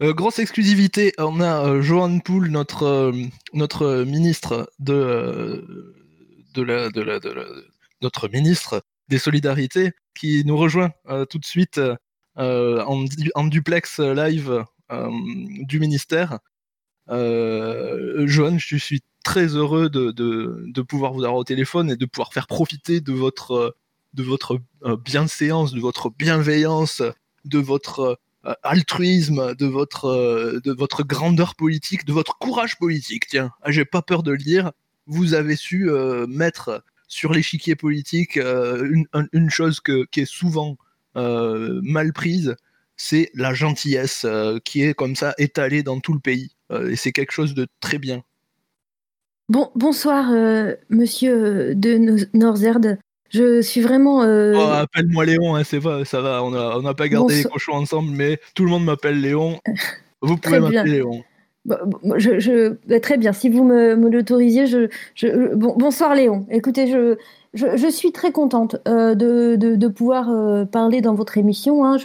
Euh, 0.00 0.12
grosse 0.12 0.38
exclusivité, 0.38 1.12
on 1.18 1.40
a 1.40 1.66
euh, 1.66 1.82
Johan 1.82 2.20
Poul, 2.20 2.48
notre, 2.50 2.84
euh, 2.84 3.12
notre 3.52 4.04
ministre 4.04 4.70
de, 4.78 4.92
euh, 4.92 5.94
de, 6.54 6.62
la, 6.62 6.88
de, 6.90 7.00
la, 7.00 7.18
de 7.18 7.30
la- 7.30 7.42
notre 8.02 8.28
ministre 8.28 8.82
des 9.08 9.18
Solidarités, 9.18 9.92
qui 10.14 10.44
nous 10.44 10.56
rejoint 10.56 10.90
euh, 11.08 11.24
tout 11.24 11.38
de 11.38 11.44
suite 11.44 11.80
euh, 12.38 12.82
en, 12.84 13.02
di- 13.04 13.30
en 13.34 13.44
duplex 13.44 13.98
live 14.00 14.64
euh, 14.92 15.10
du 15.62 15.80
ministère. 15.80 16.38
Euh, 17.10 18.26
Johan, 18.26 18.58
je 18.58 18.76
suis 18.76 19.02
très 19.24 19.46
heureux 19.56 19.88
de, 19.88 20.10
de, 20.10 20.82
pouvoir 20.82 21.12
vous 21.12 21.24
avoir 21.24 21.36
au 21.36 21.44
téléphone 21.44 21.90
et 21.90 21.96
de 21.96 22.06
pouvoir 22.06 22.32
faire 22.32 22.46
profiter 22.46 23.00
de 23.00 23.12
votre, 23.12 23.76
de 24.14 24.22
votre 24.22 24.58
euh, 24.84 24.96
bienséance, 24.96 25.72
de 25.72 25.80
votre 25.80 26.10
bienveillance, 26.10 27.02
de 27.44 27.58
votre 27.58 28.18
euh, 28.44 28.54
altruisme, 28.62 29.54
de 29.54 29.66
votre, 29.66 30.06
euh, 30.06 30.60
de 30.64 30.72
votre 30.72 31.02
grandeur 31.02 31.54
politique, 31.54 32.04
de 32.04 32.12
votre 32.12 32.38
courage 32.38 32.78
politique. 32.78 33.26
Tiens, 33.28 33.50
Ah, 33.62 33.70
j'ai 33.70 33.84
pas 33.84 34.02
peur 34.02 34.22
de 34.22 34.30
le 34.32 34.38
dire. 34.38 34.72
Vous 35.06 35.34
avez 35.34 35.56
su 35.56 35.90
euh, 35.90 36.26
mettre 36.26 36.84
sur 37.08 37.32
l'échiquier 37.32 37.74
politique 37.74 38.36
euh, 38.36 38.86
une, 38.90 39.06
un- 39.12 39.26
une 39.32 39.50
chose 39.50 39.80
que, 39.80 40.04
qui 40.10 40.20
est 40.20 40.30
souvent 40.30 40.76
euh, 41.16 41.80
mal 41.82 42.12
prise, 42.12 42.54
c'est 42.96 43.30
la 43.34 43.52
gentillesse 43.54 44.24
euh, 44.24 44.58
qui 44.64 44.82
est 44.82 44.94
comme 44.94 45.16
ça 45.16 45.34
étalée 45.38 45.82
dans 45.82 45.98
tout 46.00 46.12
le 46.12 46.20
pays. 46.20 46.52
Et 46.90 46.96
c'est 46.96 47.12
quelque 47.12 47.32
chose 47.32 47.54
de 47.54 47.66
très 47.80 47.98
bien. 47.98 48.22
Bon, 49.48 49.70
bonsoir, 49.74 50.30
euh, 50.32 50.74
monsieur 50.90 51.74
de 51.74 51.96
No- 51.96 52.24
Norzerd. 52.34 52.98
Je 53.30 53.62
suis 53.62 53.80
vraiment. 53.80 54.22
euh, 54.22 54.54
Oh, 54.56 54.60
appelle-moi 54.72 55.24
Léon, 55.24 55.54
hein, 55.56 55.64
c'est 55.64 55.80
ça 56.04 56.20
va, 56.20 56.42
on 56.44 56.50
n'a 56.50 56.76
on 56.76 56.82
n'a 56.82 56.92
pas 56.94 57.08
gardé 57.08 57.34
les 57.36 57.44
cochons 57.50 57.72
ensemble, 57.72 58.10
mais 58.10 58.38
tout 58.54 58.64
le 58.64 58.70
monde 58.70 58.84
m'appelle 58.84 59.20
Léon. 59.20 59.58
Vous 60.20 60.36
pouvez 60.36 60.56
m'appeler 60.60 60.92
Léon. 60.98 61.24
Je, 62.16 62.74
bah, 62.88 63.00
très 63.00 63.16
bien, 63.16 63.32
si 63.32 63.48
vous 63.48 63.64
me, 63.64 63.96
me 63.96 64.08
l'autorisiez, 64.08 64.66
je, 64.66 64.88
je- 65.14 65.54
bon, 65.54 65.74
bonsoir 65.76 66.14
Léon. 66.14 66.46
Écoutez, 66.50 66.86
je, 66.86 67.16
je, 67.54 67.88
suis 67.90 68.12
très 68.12 68.32
contente 68.32 68.76
euh, 68.86 69.14
de, 69.14 69.56
de, 69.56 69.76
de 69.76 69.88
pouvoir 69.88 70.30
euh, 70.30 70.64
parler 70.64 71.00
dans 71.00 71.14
votre 71.14 71.38
émission. 71.38 71.84
hein. 71.84 71.96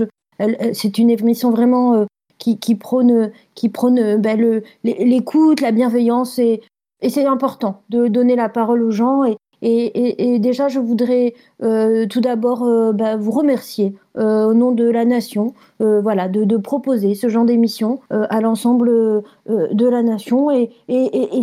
C'est 0.74 0.98
une 0.98 1.10
émission 1.10 1.52
vraiment 1.52 1.94
euh, 1.96 2.06
qui, 2.38 2.58
qui 2.60 2.76
prône, 2.76 3.32
qui 3.56 3.70
prône 3.70 4.00
euh, 4.00 4.18
bah, 4.18 4.36
l'écoute, 4.84 5.62
la 5.62 5.72
bienveillance, 5.72 6.40
et, 6.40 6.62
et 7.02 7.10
c'est 7.10 7.26
important 7.26 7.84
de 7.90 8.08
donner 8.08 8.36
la 8.36 8.50
parole 8.50 8.82
aux 8.84 8.92
gens. 8.92 9.24
Et, 9.26 9.38
et, 9.66 9.86
et- 9.86 10.36
et 10.36 10.40
déjà, 10.40 10.68
je 10.68 10.80
voudrais 10.80 11.34
euh, 11.64 12.06
tout 12.08 12.22
d'abord 12.22 12.64
euh, 12.64 12.92
bah, 12.92 13.16
vous 13.16 13.32
remercier 13.32 13.94
euh, 14.18 14.46
au 14.48 14.54
nom 14.54 14.72
de 14.72 14.84
la 14.90 15.06
nation, 15.06 15.54
voilà, 15.80 16.28
de, 16.30 16.44
de 16.44 16.58
proposer 16.58 17.16
ce 17.16 17.30
genre 17.30 17.46
d'émission 17.46 18.00
à 18.10 18.42
l'ensemble 18.42 18.90
de 19.48 19.88
la 19.88 20.02
nation 20.04 20.52
et, 20.52 20.70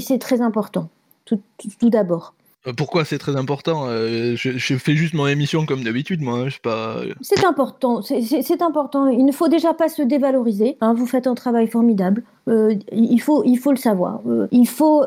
c'est 0.01 0.19
très 0.19 0.41
important, 0.41 0.89
tout, 1.25 1.41
tout- 1.59 1.69
tout 1.79 1.91
d'abord. 1.91 2.35
Pourquoi 2.77 3.07
c'est 3.07 3.17
très 3.17 3.37
important 3.37 3.87
Euh, 3.89 4.35
je, 4.37 4.51
je 4.59 4.75
fais 4.77 4.93
juste 4.95 5.15
mon 5.15 5.27
émission 5.27 5.65
comme 5.65 5.83
d'habitude, 5.83 6.21
moi. 6.21 6.35
hein, 6.41 6.49
Je 6.49 6.55
sais 6.55 6.61
pas. 6.63 6.97
C'est 7.23 7.45
important, 7.47 8.03
c'est- 8.03 8.21
important. 8.63 9.07
Il 9.07 9.25
ne 9.25 9.33
faut 9.33 9.49
déjà 9.49 9.73
pas 9.73 9.89
se 9.89 10.03
dévaloriser. 10.03 10.77
hein, 10.83 10.93
vous 10.93 11.07
faites 11.07 11.27
un 11.27 11.35
travail 11.35 11.69
formidable. 11.69 12.23
Euh, 12.49 12.75
il, 12.93 13.19
faut, 13.21 13.43
il 13.47 13.57
faut 13.57 13.71
le 13.71 13.79
savoir. 13.79 14.21
Euh, 14.27 14.47
il 14.53 14.69
faut. 14.69 15.05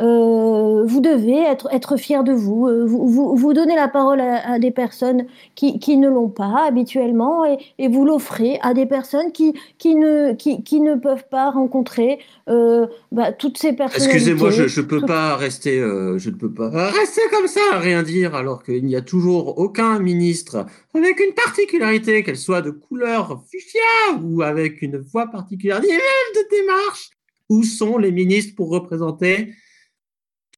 Euh, 0.00 0.84
vous 0.84 1.00
devez 1.00 1.38
être, 1.38 1.68
être 1.72 1.96
fier 1.96 2.22
de 2.22 2.32
vous. 2.32 2.68
Euh, 2.68 2.84
vous, 2.86 3.08
vous. 3.08 3.34
vous 3.34 3.52
donnez 3.52 3.74
la 3.74 3.88
parole 3.88 4.20
à, 4.20 4.52
à 4.52 4.58
des 4.58 4.70
personnes 4.70 5.26
qui, 5.54 5.78
qui 5.78 5.96
ne 5.96 6.08
l'ont 6.08 6.28
pas 6.28 6.66
habituellement 6.66 7.44
et, 7.44 7.58
et 7.78 7.88
vous 7.88 8.04
l'offrez 8.04 8.58
à 8.62 8.74
des 8.74 8.86
personnes 8.86 9.32
qui, 9.32 9.54
qui, 9.78 9.94
ne, 9.94 10.34
qui, 10.34 10.62
qui 10.62 10.80
ne 10.80 10.94
peuvent 10.94 11.26
pas 11.30 11.50
rencontrer 11.50 12.20
euh, 12.48 12.86
bah, 13.10 13.32
toutes 13.32 13.58
ces 13.58 13.72
personnes. 13.72 14.04
Excusez-moi, 14.04 14.50
je, 14.50 14.68
je 14.68 14.80
peux 14.80 15.00
pas 15.00 15.36
rester, 15.36 15.80
euh, 15.80 16.16
je 16.18 16.30
ne 16.30 16.36
peux 16.36 16.52
pas 16.52 16.90
rester 16.90 17.22
comme 17.32 17.48
ça 17.48 17.60
à 17.72 17.78
rien 17.78 18.02
dire 18.02 18.34
alors 18.34 18.62
qu'il 18.62 18.84
n'y 18.84 18.96
a 18.96 19.02
toujours 19.02 19.58
aucun 19.58 19.98
ministre 19.98 20.66
avec 20.94 21.20
une 21.20 21.34
particularité, 21.34 22.22
qu'elle 22.22 22.36
soit 22.36 22.62
de 22.62 22.70
couleur 22.70 23.42
fuchsia 23.50 23.80
ou 24.22 24.42
avec 24.42 24.82
une 24.82 24.98
voix 24.98 25.26
particulière, 25.26 25.80
ni 25.80 25.88
même 25.88 25.98
de 26.34 26.56
démarche. 26.56 27.10
Où 27.50 27.62
sont 27.62 27.96
les 27.96 28.12
ministres 28.12 28.54
pour 28.56 28.68
représenter 28.68 29.54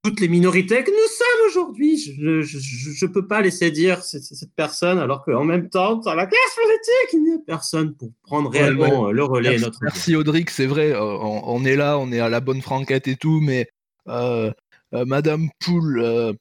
toutes 0.03 0.21
les 0.21 0.29
minorités 0.29 0.83
que 0.83 0.91
nous 0.91 1.09
sommes 1.09 1.49
aujourd'hui. 1.49 1.99
Je 1.99 2.43
je 2.43 3.07
peux 3.07 3.27
pas 3.27 3.43
laisser 3.43 3.71
dire 3.71 4.03
cette, 4.03 4.23
cette 4.23 4.55
personne 4.55 4.99
alors 4.99 5.25
qu'en 5.25 5.45
même 5.45 5.69
temps, 5.69 5.97
dans 5.97 6.15
la 6.15 6.27
classe 6.27 6.57
politique, 6.57 7.13
il 7.13 7.25
n'y 7.25 7.33
a 7.35 7.39
personne 7.47 7.95
pour 7.95 8.11
prendre 8.23 8.51
Ouais, 8.51 8.63
réellement 8.63 9.09
euh, 9.09 9.13
le 9.13 9.25
relais. 9.25 9.51
Merci, 9.51 9.65
notre 9.65 9.79
merci 9.83 10.17
Audric, 10.17 10.51
c'est 10.51 10.67
vrai, 10.67 10.93
euh, 10.93 11.03
on, 11.03 11.43
on 11.45 11.65
est 11.65 11.77
là, 11.77 11.99
on 11.99 12.13
est 12.13 12.21
à 12.21 12.29
la 12.29 12.41
bonne 12.41 12.63
franquette 12.63 13.09
et 13.09 13.17
tout, 13.17 13.41
mais 13.41 13.69
euh, 14.09 14.51
euh, 14.95 15.05
Madame 15.05 15.51
Poul, 15.59 16.01
euh, 16.01 16.33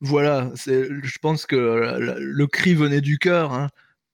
voilà, 0.00 0.50
je 0.56 1.18
pense 1.20 1.46
que 1.46 1.56
le 2.18 2.46
cri 2.46 2.74
venait 2.74 3.00
du 3.00 3.18
cœur, 3.18 3.52
hein, 3.52 3.68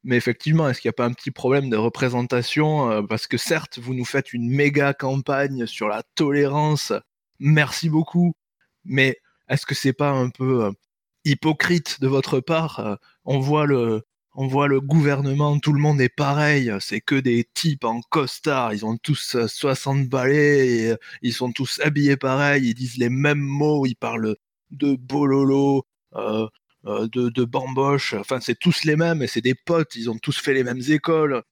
mais 0.04 0.16
effectivement, 0.16 0.68
est-ce 0.68 0.80
qu'il 0.80 0.88
n'y 0.88 0.94
a 0.94 1.00
pas 1.00 1.06
un 1.06 1.12
petit 1.12 1.30
problème 1.30 1.70
de 1.70 1.76
représentation 1.76 3.04
Parce 3.06 3.26
que 3.26 3.36
certes, 3.36 3.78
vous 3.78 3.94
nous 3.94 4.04
faites 4.04 4.32
une 4.32 4.48
méga 4.48 4.94
campagne 4.94 5.66
sur 5.66 5.88
la 5.88 6.02
tolérance, 6.14 6.92
merci 7.38 7.88
beaucoup, 7.88 8.32
mais 8.86 9.18
est-ce 9.48 9.66
que 9.66 9.74
c'est 9.74 9.92
pas 9.92 10.10
un 10.10 10.30
peu 10.30 10.64
euh, 10.66 10.72
hypocrite 11.24 12.00
de 12.00 12.08
votre 12.08 12.40
part 12.40 12.80
Euh, 12.80 12.96
On 13.24 13.38
voit 13.40 13.66
le, 13.66 14.02
on 14.34 14.46
voit 14.46 14.68
le 14.68 14.80
gouvernement, 14.80 15.58
tout 15.58 15.72
le 15.72 15.80
monde 15.80 16.00
est 16.00 16.08
pareil, 16.14 16.72
c'est 16.80 17.00
que 17.00 17.14
des 17.16 17.48
types 17.54 17.84
en 17.84 18.00
costard, 18.02 18.74
ils 18.74 18.84
ont 18.86 18.96
tous 18.98 19.36
euh, 19.36 19.48
60 19.48 20.08
balais, 20.08 20.68
et, 20.68 20.90
euh, 20.92 20.96
ils 21.22 21.32
sont 21.34 21.52
tous 21.52 21.80
habillés 21.82 22.16
pareil, 22.16 22.68
ils 22.70 22.74
disent 22.74 22.98
les 22.98 23.10
mêmes 23.10 23.40
mots, 23.40 23.86
ils 23.86 23.96
parlent 23.96 24.36
de 24.70 24.96
bololo, 24.96 25.84
de, 26.14 27.28
de 27.30 27.44
bamboche, 27.44 28.14
enfin 28.14 28.40
c'est 28.40 28.58
tous 28.58 28.84
les 28.84 28.96
mêmes, 28.96 29.22
et 29.22 29.26
c'est 29.26 29.40
des 29.40 29.54
potes, 29.54 29.94
ils 29.96 30.10
ont 30.10 30.18
tous 30.18 30.38
fait 30.40 30.54
les 30.54 30.64
mêmes 30.64 30.82
écoles. 30.88 31.42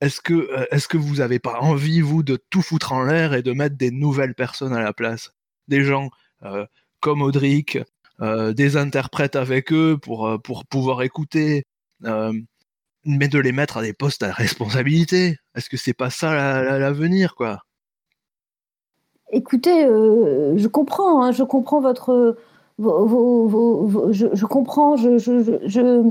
Est-ce 0.00 0.22
que, 0.22 0.48
est-ce 0.70 0.88
que 0.88 0.96
vous 0.96 1.20
avez 1.20 1.38
pas 1.38 1.60
envie, 1.60 2.00
vous, 2.00 2.22
de 2.22 2.36
tout 2.48 2.62
foutre 2.62 2.92
en 2.94 3.02
l'air 3.04 3.34
et 3.34 3.42
de 3.42 3.52
mettre 3.52 3.76
des 3.76 3.90
nouvelles 3.90 4.34
personnes 4.34 4.72
à 4.74 4.80
la 4.82 4.94
place? 4.94 5.35
Des 5.68 5.82
gens 5.82 6.10
euh, 6.44 6.66
comme 7.00 7.22
Audric, 7.22 7.78
euh, 8.20 8.52
des 8.52 8.76
interprètes 8.76 9.36
avec 9.36 9.72
eux 9.72 9.98
pour, 10.00 10.26
euh, 10.26 10.38
pour 10.38 10.64
pouvoir 10.66 11.02
écouter, 11.02 11.64
euh, 12.04 12.32
mais 13.04 13.28
de 13.28 13.38
les 13.38 13.52
mettre 13.52 13.76
à 13.76 13.82
des 13.82 13.92
postes 13.92 14.22
à 14.22 14.32
responsabilité. 14.32 15.38
Est-ce 15.54 15.68
que 15.68 15.76
c'est 15.76 15.94
pas 15.94 16.10
ça 16.10 16.34
la- 16.34 16.62
la- 16.62 16.78
l'avenir, 16.78 17.34
quoi? 17.34 17.62
Écoutez, 19.32 19.84
euh, 19.84 20.56
je 20.56 20.68
comprends, 20.68 21.22
hein, 21.22 21.32
je 21.32 21.42
comprends 21.42 21.80
votre, 21.80 22.36
vos- 22.78 23.06
vos- 23.06 23.48
vos- 23.48 23.86
vos- 23.86 24.12
je, 24.12 24.26
je 24.32 24.46
comprends, 24.46 24.96
je, 24.96 25.18
je, 25.18 25.42
je, 25.42 25.68
je- 25.68 26.10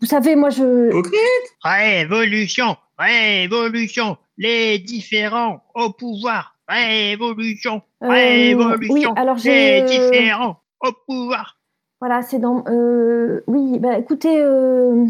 vous 0.00 0.06
savez, 0.06 0.36
moi, 0.36 0.48
je, 0.48 0.90
Révolution, 1.62 2.76
révolution, 2.98 4.16
les 4.38 4.78
différents 4.78 5.62
au 5.74 5.92
pouvoir. 5.92 6.56
Révolution, 6.66 7.82
révolution, 8.00 8.94
oui, 8.94 9.06
alors 9.16 9.36
j'ai, 9.38 9.82
différents 9.82 10.56
au 10.80 10.90
pouvoir. 11.06 11.58
voilà, 12.00 12.22
c'est 12.22 12.38
dans, 12.38 12.64
euh, 12.68 13.42
oui, 13.46 13.78
bah, 13.78 13.98
écoutez, 13.98 14.40
euh, 14.40 15.04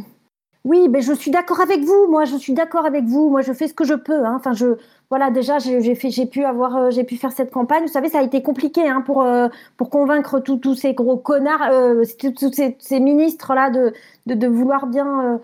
oui, 0.64 0.88
ben 0.88 1.00
je 1.00 1.12
suis 1.12 1.30
d'accord 1.30 1.60
avec 1.60 1.80
vous, 1.80 2.08
moi, 2.10 2.24
je 2.24 2.36
suis 2.36 2.52
d'accord 2.52 2.84
avec 2.84 3.04
vous, 3.04 3.30
moi, 3.30 3.40
je 3.42 3.52
fais 3.52 3.68
ce 3.68 3.74
que 3.74 3.84
je 3.84 3.94
peux, 3.94 4.24
hein. 4.26 4.34
enfin, 4.36 4.52
je, 4.52 4.76
voilà, 5.08 5.30
déjà, 5.30 5.58
j'ai 5.58 5.80
j'ai 5.80 5.94
fait, 5.94 6.10
j'ai 6.10 6.26
pu 6.26 6.44
avoir, 6.44 6.76
euh, 6.76 6.90
j'ai 6.90 7.04
pu 7.04 7.16
faire 7.16 7.32
cette 7.32 7.50
campagne, 7.50 7.82
vous 7.82 7.88
savez, 7.88 8.08
ça 8.08 8.18
a 8.18 8.22
été 8.22 8.42
compliqué, 8.42 8.88
hein, 8.88 9.00
pour, 9.02 9.22
euh, 9.22 9.48
pour 9.76 9.88
convaincre 9.90 10.40
tous 10.40 10.74
ces 10.74 10.92
gros 10.94 11.16
connards, 11.16 11.62
euh, 11.70 12.04
tous 12.18 12.52
ces, 12.52 12.76
ces 12.80 13.00
ministres 13.00 13.54
là, 13.54 13.70
de, 13.70 13.92
de, 14.26 14.34
de 14.34 14.46
vouloir 14.48 14.86
bien, 14.86 15.34
euh, 15.34 15.38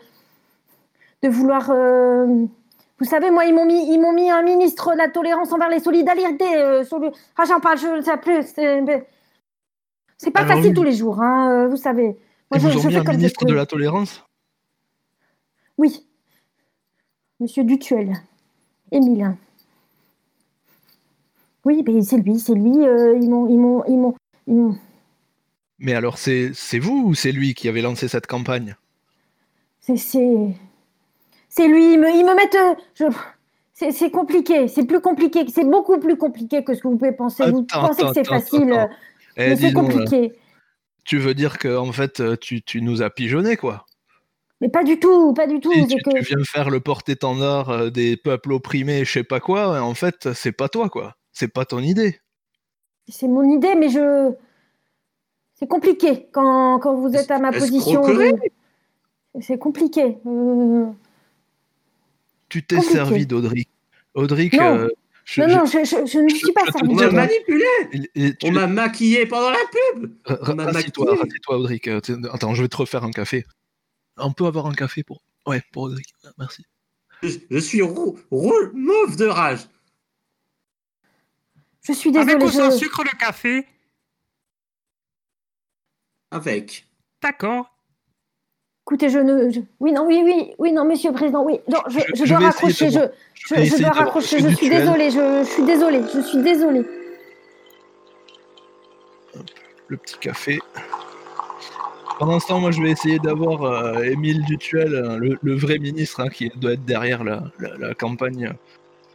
de 1.23 1.29
vouloir. 1.29 1.71
Vous 2.99 3.05
savez, 3.05 3.31
moi, 3.31 3.45
ils 3.45 3.55
m'ont 3.55 3.67
mis, 3.67 3.93
ils 3.93 4.01
m'ont 4.01 4.13
mis 4.13 4.31
un 4.31 4.43
ministre 4.43 4.93
de 4.93 4.99
la 4.99 5.09
tolérance 5.09 5.53
envers 5.53 5.69
les 5.69 5.81
solidarités. 5.81 6.57
euh, 6.57 6.85
sur 6.85 6.99
le... 6.99 7.11
Ah, 7.37 7.45
j'en 7.47 7.61
parle, 7.61 7.79
je 7.79 7.87
ne 7.89 8.01
sais 8.03 8.17
plus. 8.17 8.43
C'est 10.19 10.31
pas 10.31 10.41
Alors, 10.41 10.57
facile 10.57 10.73
tous 10.73 10.83
les 10.83 10.93
jours, 10.93 11.21
hein, 11.23 11.51
euh, 11.51 11.69
vous 11.69 11.77
savez. 11.77 12.17
Moi, 12.51 12.59
je- 12.59 12.69
vous 12.69 12.79
ont 12.79 12.81
je 12.81 12.87
mis 12.89 12.95
fais 12.95 13.01
un 13.01 13.05
comme 13.05 13.13
je 13.15 13.19
ministre 13.19 13.45
de 13.45 13.55
la 13.55 13.67
tolérance? 13.67 14.25
Oui. 15.77 16.07
Monsieur 17.39 17.65
Dutuel. 17.65 18.15
Émile. 18.91 19.37
Oui, 21.67 21.85
c'est 22.03 22.17
lui, 22.19 22.39
c'est 22.39 22.55
lui. 22.55 22.87
euh, 22.87 23.19
ils 23.21 23.29
m'ont, 23.29 23.47
ils 23.49 23.59
m'ont, 23.59 23.85
ils 23.89 23.99
m'ont, 23.99 24.15
ils 24.47 24.55
m'ont- 24.55 24.77
Mais 25.81 25.93
alors, 25.93 26.17
c'est 26.17 26.53
c'est 26.55 26.79
vous 26.79 27.09
ou 27.09 27.15
c'est 27.15 27.33
lui 27.33 27.53
qui 27.55 27.69
avait 27.69 27.83
lancé 27.83 28.09
cette 28.09 28.27
campagne? 28.27 28.77
C'est, 29.81 29.97
c'est, 31.57 31.69
lui. 31.69 31.93
Ils 31.95 31.99
me, 31.99 32.09
ils 32.11 32.25
me 32.25 32.35
mettent. 32.35 32.55
euh, 32.55 32.75
je... 32.95 33.05
C'est, 33.93 34.11
compliqué. 34.11 34.69
C'est 34.69 34.85
plus 34.87 35.01
compliqué. 35.01 35.45
C'est 35.53 35.65
beaucoup 35.65 35.99
plus 35.99 36.17
compliqué 36.17 36.65
que 36.65 36.73
ce 36.75 36.81
que 36.83 36.89
vous 36.89 36.97
pouvez 36.97 37.13
penser. 37.13 37.51
vous 37.51 37.67
Attends, 37.71 37.89
pensez 37.89 38.03
que 38.05 38.13
c'est 38.15 38.27
facile, 38.27 38.73
attends. 38.73 38.91
euh, 39.39 39.53
Eh, 39.53 39.57
c'est 39.57 39.73
compliqué. 39.75 40.33
tu 41.05 41.19
veux 41.19 41.35
dire 41.35 41.59
que 41.59 41.77
en 41.77 41.93
fait, 41.93 42.21
euh, 42.21 42.37
tu, 42.41 42.63
tu 42.63 42.81
nous 42.81 43.03
as 43.03 43.11
pigeonné, 43.11 43.57
quoi. 43.59 43.85
Mais 44.63 44.71
pas 44.71 44.83
du 44.83 44.99
tout, 44.99 45.35
pas 45.35 45.47
du 45.47 45.61
tout. 45.61 45.71
Si 45.75 45.87
tu, 45.89 46.03
que- 46.03 46.11
tu 46.11 46.23
viens 46.23 46.43
faire 46.45 46.71
le 46.71 46.81
porte-étendard 46.81 47.69
euh, 47.69 47.91
des 47.91 48.17
peuples 48.17 48.53
opprimés, 48.53 49.05
je 49.05 49.13
sais 49.13 49.25
pas 49.25 49.41
quoi, 49.41 49.79
en 49.83 49.93
fait, 49.93 50.33
c'est 50.33 50.53
pas 50.53 50.71
toi, 50.71 50.89
quoi. 50.89 51.17
C'est 51.33 51.49
pas 51.53 51.67
ton 51.67 51.81
idée. 51.81 52.19
C'est 53.09 53.29
mon 53.29 53.43
idée, 53.43 53.75
mais 53.75 53.91
je. 53.91 54.33
C'est 55.57 55.67
compliqué 55.69 56.29
quand, 56.33 56.79
quand 56.79 56.95
vous 56.95 57.15
êtes 57.15 57.31
à 57.31 57.39
ma 57.39 57.53
position. 57.53 58.03
C'est 59.41 59.59
compliqué. 59.59 60.17
Euh, 60.27 60.87
Tu 62.49 62.63
t'es 62.65 62.81
servi 62.81 63.27
d'Audric. 63.27 63.69
Audric, 64.15 64.53
Non. 64.55 64.77
euh, 64.79 64.89
je- 65.25 65.43
Non, 65.43 65.49
je- 65.49 65.55
non, 65.55 65.65
je, 65.67 65.79
je- 65.85 66.07
je 66.11 66.19
ne 66.21 66.29
suis 66.29 66.53
pas 66.53 66.65
servi 66.65 66.89
On 66.91 66.95
m'a 66.95 67.11
manipulé 67.11 68.37
On 68.45 68.53
m'a 68.53 68.67
maquillé 68.67 69.27
pendant 69.27 69.51
la 69.51 69.59
pub 69.95 70.13
Rassis-toi, 70.25 71.17
rassis-toi, 71.17 71.57
Audric. 71.59 71.89
Euh, 71.89 72.01
Attends, 72.33 72.55
je 72.55 72.63
vais 72.63 72.69
te 72.69 72.77
refaire 72.77 73.05
un 73.05 73.11
café. 73.11 73.45
On 74.17 74.33
peut 74.33 74.47
avoir 74.47 74.67
un 74.67 74.75
café 74.75 75.03
pour. 75.03 75.23
Ouais, 75.47 75.63
pour 75.73 75.85
Audric. 75.85 76.07
Merci. 76.39 76.65
je, 77.23 77.59
suis 77.59 77.83
rou- 77.83 78.19
rou- 78.31 78.71
mauve 78.75 79.17
de 79.17 79.27
rage. 79.27 79.61
Je 81.83 81.93
suis 81.93 82.17
Avec 82.17 82.39
désolée. 82.39 82.45
ou 82.67 82.71
sans 82.71 82.77
sucre 82.77 83.03
le 83.05 83.17
café? 83.19 83.67
Avec. 86.31 86.87
D'accord. 87.23 87.76
Écoutez, 88.87 89.09
je 89.09 89.19
ne. 89.19 89.51
je- 89.51 89.61
Oui, 89.81 89.91
non, 89.93 90.07
oui, 90.07 90.23
oui, 90.25 90.53
oui, 90.59 90.73
non, 90.73 90.85
monsieur 90.85 91.11
le 91.11 91.17
président, 91.17 91.43
oui. 91.45 91.59
Non, 91.69 91.81
je, 91.89 91.99
Je- 91.99 92.05
je 92.15 92.25
je 92.25 92.29
dois 92.35 92.39
raccrocher. 92.47 92.89
Je, 92.91 93.01
je, 93.35 93.79
dois 93.83 93.91
raccrocher. 93.91 94.39
Je 94.39 94.49
suis 94.55 94.69
désolée. 94.71 95.11
Je, 95.11 95.45
suis 95.45 95.65
désolée. 95.65 96.03
Je 96.15 96.21
suis 96.21 96.39
désolée. 96.43 96.85
Le 99.89 99.97
petit 99.97 100.19
café. 100.19 100.59
Pendant 102.21 102.39
ce 102.41 102.47
temps, 102.47 102.61
moi, 102.61 102.71
je 102.71 102.81
vais 102.81 102.91
essayer 102.91 103.19
d'avoir 103.19 103.63
euh, 103.65 104.03
Émile 104.05 104.45
Dutuel, 104.45 104.95
euh, 104.95 105.17
le, 105.19 105.37
le 105.43 105.55
vrai 105.55 105.79
ministre, 105.79 106.21
hein, 106.21 106.29
qui 106.29 106.49
doit 106.57 106.73
être 106.73 106.85
derrière 106.85 107.25
la, 107.25 107.43
la- 107.59 107.77
la 107.77 107.95
campagne 107.95 108.53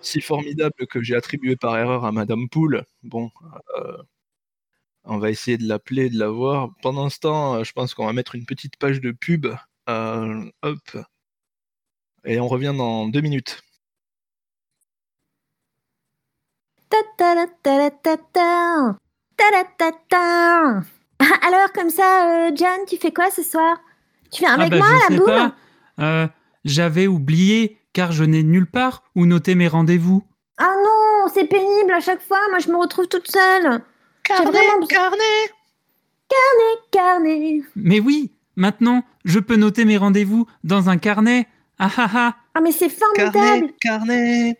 si 0.01 0.19
formidable 0.21 0.85
que 0.89 1.01
j'ai 1.01 1.15
attribuée 1.15 1.55
par 1.55 1.77
erreur 1.77 2.05
à 2.05 2.11
Madame 2.11 2.47
Poule. 2.49 2.83
Bon, 3.03 3.29
euh, 3.79 3.93
on 5.03 5.17
va 5.17 5.29
essayer 5.29 5.57
de 5.57 5.67
l'appeler, 5.67 6.09
de 6.09 6.19
la 6.19 6.29
voir. 6.29 6.69
Pendant 6.81 7.09
ce 7.09 7.19
temps, 7.19 7.55
euh, 7.55 7.63
je 7.63 7.73
pense 7.73 7.93
qu'on 7.93 8.05
va 8.05 8.13
mettre 8.13 8.35
une 8.35 8.45
petite 8.45 8.77
page 8.77 9.01
de 9.01 9.11
pub. 9.11 9.47
Euh, 9.89 10.49
hop. 10.61 10.97
Et 12.23 12.39
on 12.39 12.47
revient 12.47 12.73
dans 12.77 13.07
deux 13.07 13.21
minutes. 13.21 13.61
Ta 16.89 16.97
ta 17.17 17.35
la 17.35 17.47
ta 17.63 17.77
la 17.77 17.89
ta 17.89 18.17
ta. 18.17 18.97
Ta 19.37 19.51
la 19.51 19.63
ta 19.77 19.91
ta. 20.09 20.81
Alors, 21.47 21.71
comme 21.73 21.89
ça, 21.89 22.47
euh, 22.47 22.55
Jan, 22.55 22.85
tu 22.87 22.97
fais 22.97 23.11
quoi 23.11 23.31
ce 23.31 23.43
soir? 23.43 23.77
Tu 24.31 24.43
viens 24.43 24.53
avec 24.53 24.73
ah 24.73 24.77
bah, 24.77 24.85
moi 24.87 24.99
je 25.09 25.31
à 25.31 25.37
la. 25.37 25.55
Euh, 25.99 26.27
J'avais 26.63 27.07
oublié 27.07 27.79
car 27.93 28.11
je 28.11 28.23
n'ai 28.23 28.43
nulle 28.43 28.69
part 28.69 29.03
où 29.15 29.25
noter 29.25 29.55
mes 29.55 29.67
rendez-vous. 29.67 30.23
Ah 30.57 30.75
non, 30.83 31.27
c'est 31.33 31.45
pénible 31.45 31.91
à 31.91 31.99
chaque 31.99 32.21
fois. 32.21 32.39
Moi, 32.49 32.59
je 32.59 32.69
me 32.69 32.77
retrouve 32.77 33.07
toute 33.07 33.29
seule. 33.29 33.81
J'ai 34.27 34.33
vraiment 34.43 34.79
besoin- 34.79 34.87
carnet 34.87 36.79
Carnet. 36.91 37.61
Mais 37.75 37.99
oui, 37.99 38.31
maintenant, 38.55 39.03
je 39.25 39.39
peux 39.39 39.55
noter 39.57 39.85
mes 39.85 39.97
rendez-vous 39.97 40.47
dans 40.63 40.89
un 40.89 40.97
carnet. 40.97 41.47
Ah 41.79 41.91
ah 41.97 42.09
ah. 42.13 42.35
Ah, 42.53 42.61
mais 42.61 42.71
c'est 42.71 42.89
Carnet, 42.89 43.31
formidable. 43.31 43.73
carnet 43.81 44.59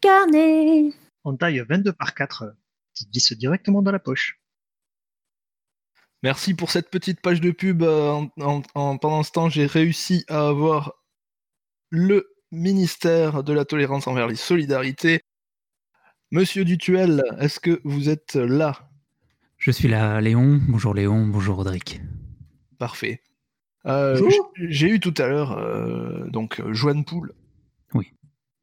Carnet. 0.00 0.92
En 1.24 1.36
taille 1.36 1.64
22 1.68 1.92
par 1.92 2.14
4 2.14 2.42
euh, 2.42 2.50
qui 2.94 3.06
glisse 3.06 3.32
directement 3.34 3.82
dans 3.82 3.92
la 3.92 3.98
poche. 3.98 4.40
Merci 6.22 6.54
pour 6.54 6.70
cette 6.70 6.90
petite 6.90 7.20
page 7.20 7.40
de 7.40 7.50
pub. 7.50 7.82
euh, 7.82 8.10
en- 8.10 8.30
en- 8.40 8.62
en- 8.74 8.98
pendant 8.98 9.22
ce 9.22 9.32
temps, 9.32 9.48
j'ai 9.48 9.66
réussi 9.66 10.24
à 10.28 10.48
avoir 10.48 10.94
le 11.90 12.28
ministère 12.50 13.42
de 13.42 13.52
la 13.52 13.64
tolérance 13.64 14.06
envers 14.06 14.26
les 14.28 14.36
solidarités. 14.36 15.20
Monsieur 16.32 16.64
Dutuel, 16.64 17.22
est-ce 17.40 17.60
que 17.60 17.80
vous 17.84 18.08
êtes 18.08 18.36
là? 18.36 18.88
Je 19.58 19.70
suis 19.70 19.86
là, 19.88 20.18
Léon. 20.22 20.60
Bonjour 20.66 20.94
Léon, 20.94 21.26
bonjour 21.26 21.56
Rodrigue. 21.56 22.00
Parfait. 22.78 23.20
Euh, 23.86 24.18
j'ai 24.56 24.88
eu 24.88 24.98
tout 24.98 25.12
à 25.18 25.26
l'heure 25.26 25.52
euh, 25.58 26.26
donc 26.28 26.60
euh, 26.60 26.72
Joanne 26.72 27.04
Poule. 27.04 27.34
Oui. 27.92 28.12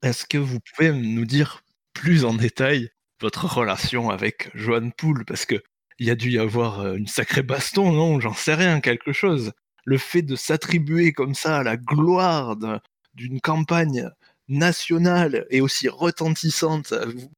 Est-ce 0.01 0.25
que 0.25 0.39
vous 0.39 0.60
pouvez 0.60 0.91
nous 0.91 1.25
dire 1.25 1.62
plus 1.93 2.25
en 2.25 2.34
détail 2.34 2.89
votre 3.21 3.45
relation 3.45 4.10
avec 4.10 4.49
Joanne 4.55 4.91
Poule 4.91 5.23
Parce 5.25 5.45
que 5.45 5.62
il 5.99 6.08
y 6.08 6.12
a 6.12 6.15
dû 6.15 6.32
y 6.32 6.39
avoir 6.39 6.95
une 6.95 7.05
sacrée 7.08 7.43
baston, 7.43 7.91
non? 7.91 8.19
J'en 8.19 8.34
sais 8.34 8.55
rien, 8.55 8.79
quelque 8.79 9.12
chose. 9.12 9.51
Le 9.86 9.97
fait 9.99 10.21
de 10.23 10.36
s'attribuer 10.36 11.12
comme 11.13 11.36
ça 11.36 11.58
à 11.60 11.63
la 11.63 11.77
gloire 11.77 12.55
d'un- 12.55 12.79
d'une 13.13 13.39
campagne 13.41 14.10
nationale 14.47 15.45
et 15.51 15.62
aussi 15.62 15.88
retentissante. 15.88 16.93
vous- 16.93 17.32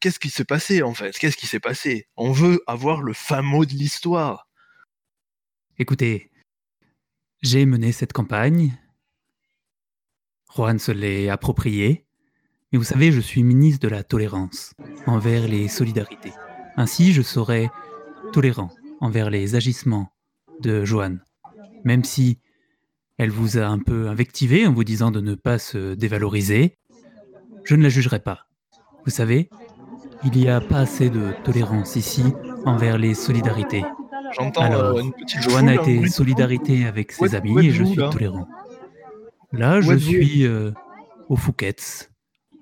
Qu'est-ce 0.00 0.18
qui 0.18 0.30
s'est 0.30 0.44
passé 0.44 0.82
en 0.82 0.94
fait? 0.94 1.16
Qu'est-ce 1.18 1.36
qui 1.36 1.46
s'est 1.46 1.60
passé? 1.60 2.08
On 2.16 2.32
veut 2.32 2.62
avoir 2.66 3.02
le 3.02 3.12
fin 3.12 3.42
mot 3.42 3.64
de 3.64 3.72
l'histoire. 3.72 4.48
Écoutez, 5.78 6.30
j'ai 7.42 7.66
mené 7.66 7.92
cette 7.92 8.12
campagne. 8.12 8.78
Juan 10.54 10.78
se 10.78 10.92
l'est 10.92 11.28
appropriée. 11.28 12.06
Mais 12.72 12.78
vous 12.78 12.84
savez, 12.84 13.12
je 13.12 13.20
suis 13.20 13.42
ministre 13.42 13.80
de 13.80 13.88
la 13.88 14.02
tolérance 14.02 14.74
envers 15.06 15.46
les 15.46 15.68
solidarités. 15.68 16.32
Ainsi, 16.76 17.12
je 17.12 17.22
serai 17.22 17.70
tolérant 18.32 18.70
envers 19.00 19.30
les 19.30 19.54
agissements 19.54 20.12
de 20.60 20.84
Joanne. 20.84 21.22
Même 21.84 22.04
si 22.04 22.40
elle 23.18 23.30
vous 23.30 23.58
a 23.58 23.66
un 23.66 23.78
peu 23.78 24.08
invectivé 24.08 24.66
en 24.66 24.72
vous 24.72 24.84
disant 24.84 25.10
de 25.10 25.20
ne 25.20 25.34
pas 25.34 25.58
se 25.58 25.94
dévaloriser, 25.94 26.76
je 27.64 27.76
ne 27.76 27.82
la 27.82 27.88
jugerai 27.88 28.20
pas. 28.20 28.48
Vous 29.04 29.10
savez, 29.10 29.48
il 30.24 30.32
n'y 30.32 30.48
a 30.48 30.60
pas 30.60 30.78
assez 30.78 31.10
de 31.10 31.32
tolérance 31.44 31.96
ici 31.96 32.24
envers 32.64 32.98
les 32.98 33.14
solidarités. 33.14 33.84
J'entends 34.34 34.62
Alors, 34.62 34.96
euh, 34.96 35.00
une 35.00 35.12
petite 35.12 35.40
Joanne 35.42 35.68
a 35.68 35.74
été 35.74 35.98
de 35.98 36.06
solidarité 36.08 36.86
avec 36.86 37.12
ses 37.12 37.34
amis 37.34 37.66
et 37.66 37.70
je 37.70 37.84
suis 37.84 37.96
là 37.96 38.10
tolérant. 38.10 38.48
Là, 39.52 39.80
je 39.80 39.96
suis 39.96 40.44
euh, 40.44 40.72
au 41.28 41.36
Fouquet's 41.36 42.10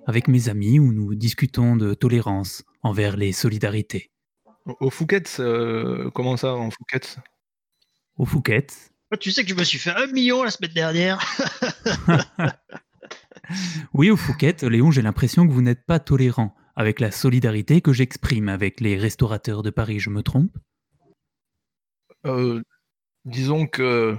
avec 0.06 0.28
mes 0.28 0.48
amis 0.48 0.78
où 0.78 0.92
nous 0.92 1.14
discutons 1.14 1.76
de 1.76 1.94
tolérance 1.94 2.62
envers 2.82 3.16
les 3.16 3.32
solidarités. 3.32 4.10
Au 4.80 4.90
Fouquet's, 4.90 5.40
euh, 5.40 6.10
comment 6.14 6.36
ça 6.36 6.54
en 6.54 6.70
Fouquet's 6.70 7.18
Au 8.16 8.26
Fouquet's, 8.26 8.90
Oh, 9.12 9.16
tu 9.16 9.30
sais 9.30 9.44
que 9.44 9.50
je 9.50 9.54
me 9.54 9.64
suis 9.64 9.78
fait 9.78 9.90
un 9.90 10.06
million 10.08 10.42
la 10.42 10.50
semaine 10.50 10.72
dernière. 10.72 11.20
oui, 13.94 14.10
au 14.10 14.16
Fouquet's, 14.16 14.62
Léon, 14.62 14.90
j'ai 14.90 15.02
l'impression 15.02 15.46
que 15.46 15.52
vous 15.52 15.62
n'êtes 15.62 15.84
pas 15.84 15.98
tolérant 15.98 16.54
avec 16.76 17.00
la 17.00 17.10
solidarité 17.10 17.80
que 17.80 17.92
j'exprime 17.92 18.48
avec 18.48 18.80
les 18.80 18.96
restaurateurs 18.96 19.62
de 19.62 19.70
Paris, 19.70 20.00
je 20.00 20.10
me 20.10 20.22
trompe? 20.22 20.56
Euh, 22.26 22.62
Disons 23.24 23.66
que 23.66 24.16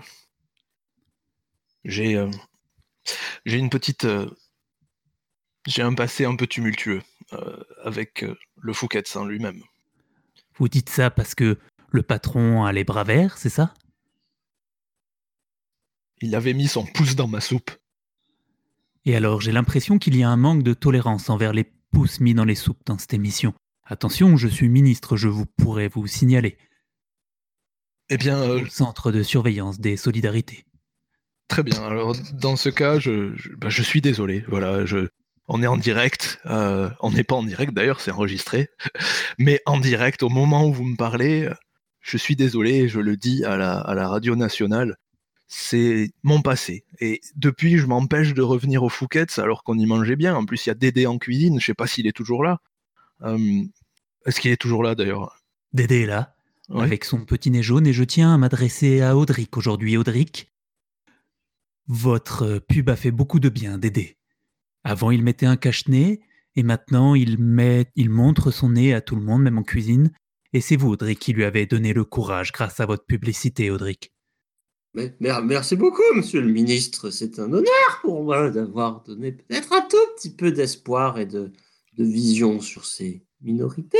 j'ai 1.83 2.15
euh, 2.15 2.31
j'ai 3.45 3.57
une 3.57 3.69
petite 3.69 4.05
euh, 4.05 4.29
j'ai 5.67 5.81
un 5.81 5.93
passé 5.93 6.25
un 6.25 6.35
peu 6.35 6.47
tumultueux 6.47 7.01
avec 7.83 8.23
le 8.57 8.73
Fouquet's 8.73 9.15
en 9.15 9.25
lui-même. 9.25 9.61
Vous 10.57 10.69
dites 10.69 10.89
ça 10.89 11.09
parce 11.09 11.33
que 11.33 11.57
le 11.89 12.03
patron 12.03 12.63
a 12.65 12.71
les 12.71 12.83
bras 12.83 13.03
verts, 13.03 13.37
c'est 13.37 13.49
ça? 13.49 13.73
Il 16.21 16.35
avait 16.35 16.53
mis 16.53 16.67
son 16.67 16.85
pouce 16.85 17.15
dans 17.15 17.27
ma 17.27 17.41
soupe. 17.41 17.71
Et 19.05 19.15
alors, 19.15 19.41
j'ai 19.41 19.51
l'impression 19.51 19.97
qu'il 19.97 20.15
y 20.15 20.23
a 20.23 20.29
un 20.29 20.37
manque 20.37 20.63
de 20.63 20.73
tolérance 20.73 21.29
envers 21.29 21.53
les 21.53 21.63
mis 22.19 22.33
dans 22.33 22.45
les 22.45 22.55
soupes 22.55 22.81
dans 22.85 22.97
cette 22.97 23.13
émission. 23.13 23.53
Attention, 23.85 24.35
je 24.37 24.47
suis 24.47 24.69
ministre, 24.69 25.15
je 25.17 25.27
vous 25.27 25.45
pourrais 25.45 25.87
vous 25.87 26.07
signaler. 26.07 26.57
Eh 28.09 28.17
bien, 28.17 28.37
euh, 28.39 28.61
au 28.61 28.65
centre 28.67 29.11
de 29.11 29.23
surveillance 29.23 29.79
des 29.79 29.97
solidarités. 29.97 30.65
très 31.47 31.63
bien. 31.63 31.81
Alors, 31.83 32.15
dans 32.33 32.55
ce 32.55 32.69
cas, 32.69 32.99
je, 32.99 33.33
je, 33.35 33.49
bah, 33.55 33.69
je 33.69 33.81
suis 33.83 34.01
désolé. 34.01 34.43
Voilà, 34.47 34.85
je, 34.85 35.07
on 35.47 35.61
est 35.63 35.67
en 35.67 35.77
direct. 35.77 36.39
euh, 36.45 36.89
on 37.01 37.11
n'est 37.11 37.23
pas 37.23 37.35
en 37.35 37.43
direct 37.43 37.73
d'ailleurs, 37.73 38.01
c'est 38.01 38.11
enregistré. 38.11 38.69
Mais 39.39 39.61
en 39.65 39.79
direct, 39.79 40.23
au 40.23 40.29
moment 40.29 40.65
où 40.67 40.73
vous 40.73 40.83
me 40.85 40.97
parlez, 40.97 41.49
je 42.01 42.17
suis 42.17 42.35
désolé, 42.35 42.87
je 42.87 42.99
le 42.99 43.17
dis 43.17 43.43
à 43.45 43.57
la, 43.57 43.77
à 43.79 43.93
la 43.95 44.07
radio 44.07 44.35
nationale. 44.35 44.97
C'est 45.47 46.11
mon 46.23 46.41
passé. 46.41 46.85
Et 46.99 47.21
depuis, 47.35 47.77
je 47.77 47.85
m'empêche 47.85 48.33
de 48.33 48.41
revenir 48.41 48.83
au 48.83 48.89
Fouquet's 48.89 49.37
alors 49.39 49.63
qu'on 49.63 49.77
y 49.77 49.85
mangeait 49.85 50.15
bien. 50.15 50.35
En 50.35 50.45
plus, 50.45 50.65
il 50.65 50.69
y 50.69 50.71
a 50.71 50.75
Dédé 50.75 51.05
en 51.05 51.17
cuisine. 51.17 51.59
Je 51.59 51.65
sais 51.67 51.73
pas 51.73 51.87
s'il 51.87 52.07
est 52.07 52.13
toujours 52.15 52.43
là. 52.43 52.61
Euh, 53.21 53.61
Est-ce 54.25 54.41
qu'il 54.41 54.51
est 54.51 54.57
toujours 54.57 54.81
là 54.83 54.95
d'ailleurs? 54.95 55.37
Dédé 55.73 56.01
est 56.01 56.05
là, 56.07 56.35
Ouais. 56.69 56.83
avec 56.83 57.05
son 57.05 57.23
petit 57.25 57.51
nez 57.51 57.61
jaune, 57.61 57.85
et 57.85 57.93
je 57.93 58.03
tiens 58.03 58.33
à 58.33 58.37
m'adresser 58.39 59.01
à 59.01 59.15
Audric 59.15 59.55
aujourd'hui. 59.55 59.97
Audric, 59.97 60.51
votre 61.87 62.57
pub 62.59 62.89
a 62.89 62.95
fait 62.95 63.11
beaucoup 63.11 63.39
de 63.39 63.49
bien, 63.49 63.77
Dédé. 63.77 64.17
Avant, 64.83 65.11
il 65.11 65.21
mettait 65.23 65.45
un 65.45 65.57
cache-nez, 65.57 66.21
et 66.55 66.63
maintenant, 66.63 67.13
il, 67.15 67.37
met, 67.37 67.85
il 67.95 68.09
montre 68.09 68.49
son 68.51 68.69
nez 68.69 68.93
à 68.93 69.01
tout 69.01 69.15
le 69.15 69.21
monde, 69.21 69.43
même 69.43 69.57
en 69.59 69.63
cuisine, 69.63 70.11
Et 70.53 70.61
c'est 70.61 70.77
vous, 70.77 70.89
Audric, 70.91 71.19
qui 71.19 71.33
lui 71.33 71.43
avez 71.43 71.65
donné 71.65 71.91
le 71.91 72.05
courage 72.05 72.51
grâce 72.53 72.79
à 72.79 72.85
votre 72.85 73.05
publicité, 73.05 73.69
Audric. 73.69 74.13
Merci 75.19 75.75
beaucoup, 75.75 76.01
monsieur 76.15 76.41
le 76.41 76.51
ministre. 76.51 77.09
C'est 77.09 77.39
un 77.39 77.51
honneur 77.51 77.99
pour 78.01 78.23
moi 78.23 78.49
d'avoir 78.49 79.03
donné 79.03 79.31
peut-être 79.33 79.73
un 79.73 79.81
tout 79.81 79.97
petit 80.15 80.33
peu 80.33 80.51
d'espoir 80.51 81.19
et 81.19 81.25
de, 81.25 81.51
de 81.97 82.03
vision 82.03 82.59
sur 82.61 82.85
ces 82.85 83.23
minorités. 83.41 83.97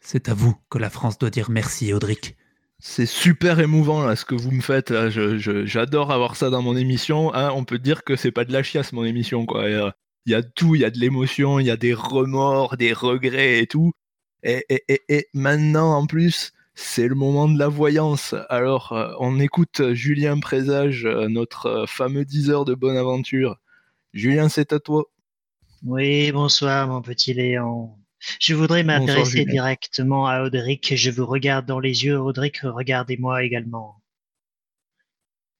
C'est 0.00 0.28
à 0.28 0.34
vous 0.34 0.54
que 0.70 0.78
la 0.78 0.90
France 0.90 1.18
doit 1.18 1.30
dire 1.30 1.50
merci, 1.50 1.92
Audric. 1.92 2.36
C'est 2.78 3.06
super 3.06 3.60
émouvant 3.60 4.02
là, 4.04 4.16
ce 4.16 4.24
que 4.24 4.34
vous 4.34 4.50
me 4.50 4.62
faites. 4.62 4.90
là. 4.90 5.10
Je- 5.10 5.36
je- 5.38 5.66
J'adore 5.66 6.10
avoir 6.12 6.34
ça 6.36 6.48
dans 6.50 6.62
mon 6.62 6.76
émission. 6.76 7.32
hein. 7.34 7.52
On 7.54 7.64
peut 7.64 7.78
dire 7.78 8.04
que 8.04 8.16
c'est 8.16 8.32
pas 8.32 8.44
de 8.46 8.52
la 8.52 8.62
chiasse 8.62 8.92
mon 8.92 9.04
émission. 9.04 9.44
quoi. 9.46 9.68
Il 9.68 9.72
y 9.72 9.76
a- 9.76 9.94
il 10.26 10.32
y 10.32 10.34
a 10.34 10.42
tout, 10.42 10.74
il 10.74 10.80
y 10.80 10.84
a 10.84 10.90
de 10.90 10.98
l'émotion, 10.98 11.58
il 11.60 11.66
y 11.66 11.70
a 11.70 11.76
des 11.76 11.94
remords, 11.94 12.76
des 12.78 12.92
regrets 12.92 13.58
et 13.60 13.66
tout. 13.66 13.92
Et, 14.42 14.64
et- 14.70 14.82
et- 14.88 15.02
et 15.08 15.26
maintenant 15.34 15.94
en 15.94 16.06
plus, 16.06 16.52
c'est 16.74 17.08
le 17.08 17.14
moment 17.14 17.48
de 17.48 17.58
la 17.58 17.68
voyance. 17.68 18.34
Alors 18.48 18.92
euh, 18.92 19.12
on 19.18 19.38
écoute 19.38 19.92
Julien 19.92 20.38
Présage, 20.40 21.04
euh, 21.04 21.28
notre 21.28 21.66
euh, 21.66 21.86
fameux 21.86 22.24
diseur 22.24 22.64
de 22.64 22.74
bonne 22.74 22.96
aventure. 22.96 23.58
Julien, 24.12 24.48
c'est 24.48 24.72
à 24.72 24.80
toi. 24.80 25.04
Oui, 25.82 26.32
bonsoir, 26.32 26.88
mon 26.88 27.02
petit 27.02 27.32
Léon. 27.32 27.96
Je 28.38 28.54
voudrais 28.54 28.82
m'adresser 28.82 29.44
directement 29.44 30.26
à 30.26 30.42
Audric. 30.42 30.94
Je 30.94 31.10
vous 31.10 31.24
regarde 31.24 31.64
dans 31.64 31.80
les 31.80 32.04
yeux, 32.04 32.20
Audric, 32.20 32.60
regardez-moi 32.62 33.44
également. 33.44 34.02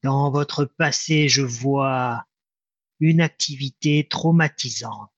Dans 0.02 0.30
votre 0.30 0.64
passé, 0.64 1.28
je 1.28 1.42
vois 1.42 2.24
une 2.98 3.20
activité 3.22 4.06
traumatisante. 4.08 5.10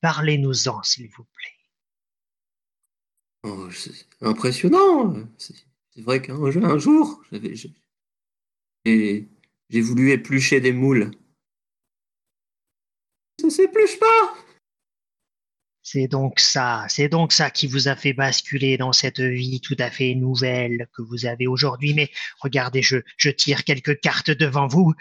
Parlez-nous-en, 0.00 0.82
s'il 0.82 1.08
vous 1.08 1.24
plaît. 1.24 1.53
Oh, 3.44 3.68
c'est 3.70 4.06
impressionnant. 4.22 5.14
C'est 5.38 5.54
c'est 5.94 6.02
vrai 6.02 6.20
qu'un 6.20 6.34
un 6.34 6.78
jour, 6.78 7.22
j'avais- 7.30 7.54
j'ai 8.84 9.80
voulu 9.80 10.10
éplucher 10.10 10.60
des 10.60 10.72
moules. 10.72 11.12
Ça 13.40 13.48
s'épluche 13.50 13.98
pas. 14.00 14.34
C'est 15.86 16.08
donc 16.08 16.40
ça, 16.40 16.86
c'est 16.88 17.08
donc 17.08 17.32
ça 17.32 17.50
qui 17.50 17.66
vous 17.66 17.88
a 17.88 17.94
fait 17.94 18.14
basculer 18.14 18.78
dans 18.78 18.92
cette 18.92 19.20
vie 19.20 19.60
tout 19.60 19.76
à 19.78 19.90
fait 19.90 20.14
nouvelle 20.14 20.88
que 20.94 21.02
vous 21.02 21.26
avez 21.26 21.46
aujourd'hui. 21.46 21.92
Mais 21.94 22.10
regardez, 22.40 22.80
je, 22.82 22.96
je 23.18 23.28
tire 23.30 23.64
quelques 23.64 24.00
cartes 24.00 24.30
devant 24.30 24.66
vous. 24.66 24.94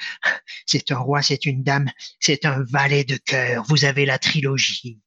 C'est 0.65 0.91
un 0.91 0.97
roi, 0.97 1.21
c'est 1.21 1.45
une 1.45 1.63
dame, 1.63 1.89
c'est 2.19 2.45
un 2.45 2.63
valet 2.65 3.05
de 3.05 3.15
cœur. 3.17 3.63
Vous 3.69 3.85
avez 3.85 4.05
la 4.05 4.19
trilogie. 4.19 4.99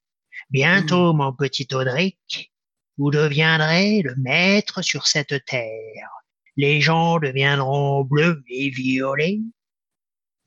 Bientôt, 0.49 1.13
mon 1.13 1.31
petit 1.33 1.67
Audric, 1.73 2.51
vous 2.97 3.11
deviendrez 3.11 4.01
le 4.01 4.15
maître 4.17 4.81
sur 4.81 5.07
cette 5.07 5.45
terre. 5.45 6.09
Les 6.55 6.81
gens 6.81 7.19
deviendront 7.19 8.03
bleus 8.03 8.43
et 8.49 8.69
violets. 8.69 9.39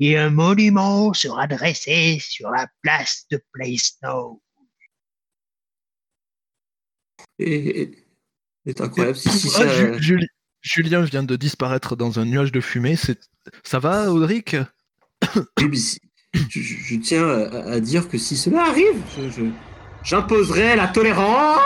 Et 0.00 0.16
un 0.16 0.30
monument 0.30 1.12
sera 1.12 1.46
dressé 1.46 2.18
sur 2.20 2.50
la 2.50 2.66
place 2.82 3.26
de 3.30 3.42
Playsnow. 3.52 4.42
Et, 7.38 7.82
et- 7.82 8.06
c'est 8.66 8.80
incroyable. 8.80 9.16
Si, 9.16 9.28
si, 9.30 9.48
Ah, 9.56 9.68
ça- 9.68 9.98
Julien 10.62 11.00
vient 11.02 11.22
de 11.22 11.36
disparaître 11.36 11.96
dans 11.96 12.18
un 12.18 12.24
nuage 12.26 12.52
de 12.52 12.60
fumée. 12.60 12.96
Ça 13.62 13.78
va, 13.78 14.10
Audric? 14.12 14.56
Je, 15.58 15.66
je- 16.48 16.60
je 16.60 16.96
tiens 16.96 17.26
à, 17.28 17.72
à 17.72 17.80
dire 17.80 18.08
que 18.08 18.18
si 18.18 18.36
cela 18.36 18.64
arrive, 18.66 19.02
je- 19.16 19.30
je- 19.30 19.50
j'imposerai 20.04 20.76
la 20.76 20.88
tolérance. 20.88 21.60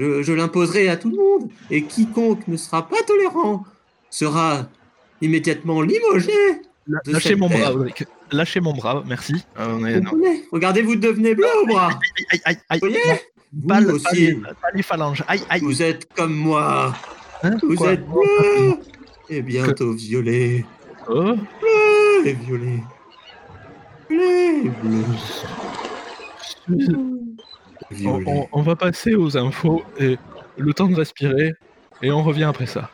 Je, 0.00 0.22
je 0.22 0.32
l'imposerai 0.32 0.88
à 0.88 0.96
tout 0.96 1.10
le 1.10 1.16
monde. 1.16 1.50
Et 1.70 1.84
quiconque 1.84 2.48
ne 2.48 2.56
sera 2.56 2.88
pas 2.88 3.02
tolérant 3.06 3.64
sera 4.08 4.66
immédiatement 5.20 5.82
limogé. 5.82 6.32
de 6.88 7.12
Lâchez 7.12 7.36
mon 7.36 7.48
terre. 7.48 7.58
bras, 7.60 7.72
Audric. 7.74 8.04
Lâchez 8.32 8.60
mon 8.60 8.72
bras, 8.72 9.04
merci. 9.06 9.34
Euh, 9.58 9.76
on 9.78 9.84
est- 9.86 9.94
Vous 9.98 10.04
non. 10.04 10.10
comprenez? 10.10 10.44
Regardez, 10.50 10.82
vous 10.82 10.96
devenez 10.96 11.34
bleu 11.34 11.46
au 11.62 11.66
bras. 11.66 11.90
Aïe, 12.32 12.40
aïe, 12.44 12.56
aïe. 12.68 12.80
Vous 12.82 12.88
voyez? 12.88 13.00
Vous 13.52 13.66
Pas, 13.68 13.80
le- 13.80 13.86
pas 13.88 13.92
aussi. 13.94 14.16
les, 14.26 14.34
pas 14.34 14.70
les 14.74 14.82
phalanges. 14.82 15.24
Aïe, 15.28 15.42
aïe. 15.50 15.60
Vous 15.60 15.82
êtes 15.82 16.08
comme 16.14 16.34
moi. 16.34 16.94
Hein, 17.42 17.56
Vous 17.62 17.84
êtes 17.84 18.06
bleu. 18.06 18.76
Et 19.28 19.42
bientôt 19.42 19.92
violet. 19.92 20.64
Oh, 21.08 21.34
Bleu 21.34 22.26
et 22.26 22.32
violet. 22.34 22.78
Bleu 24.08 24.64
et 24.66 24.68
bleu. 24.68 25.04
On, 27.90 27.94
Violet. 27.94 28.24
on- 28.52 28.58
on 28.58 28.62
va 28.62 28.76
passer 28.76 29.14
aux 29.14 29.36
infos 29.36 29.82
et 29.98 30.18
le 30.56 30.72
temps 30.74 30.86
de 30.88 30.94
respirer 30.94 31.52
et 32.02 32.10
on 32.12 32.22
revient 32.22 32.44
après 32.44 32.66
ça. 32.66 32.90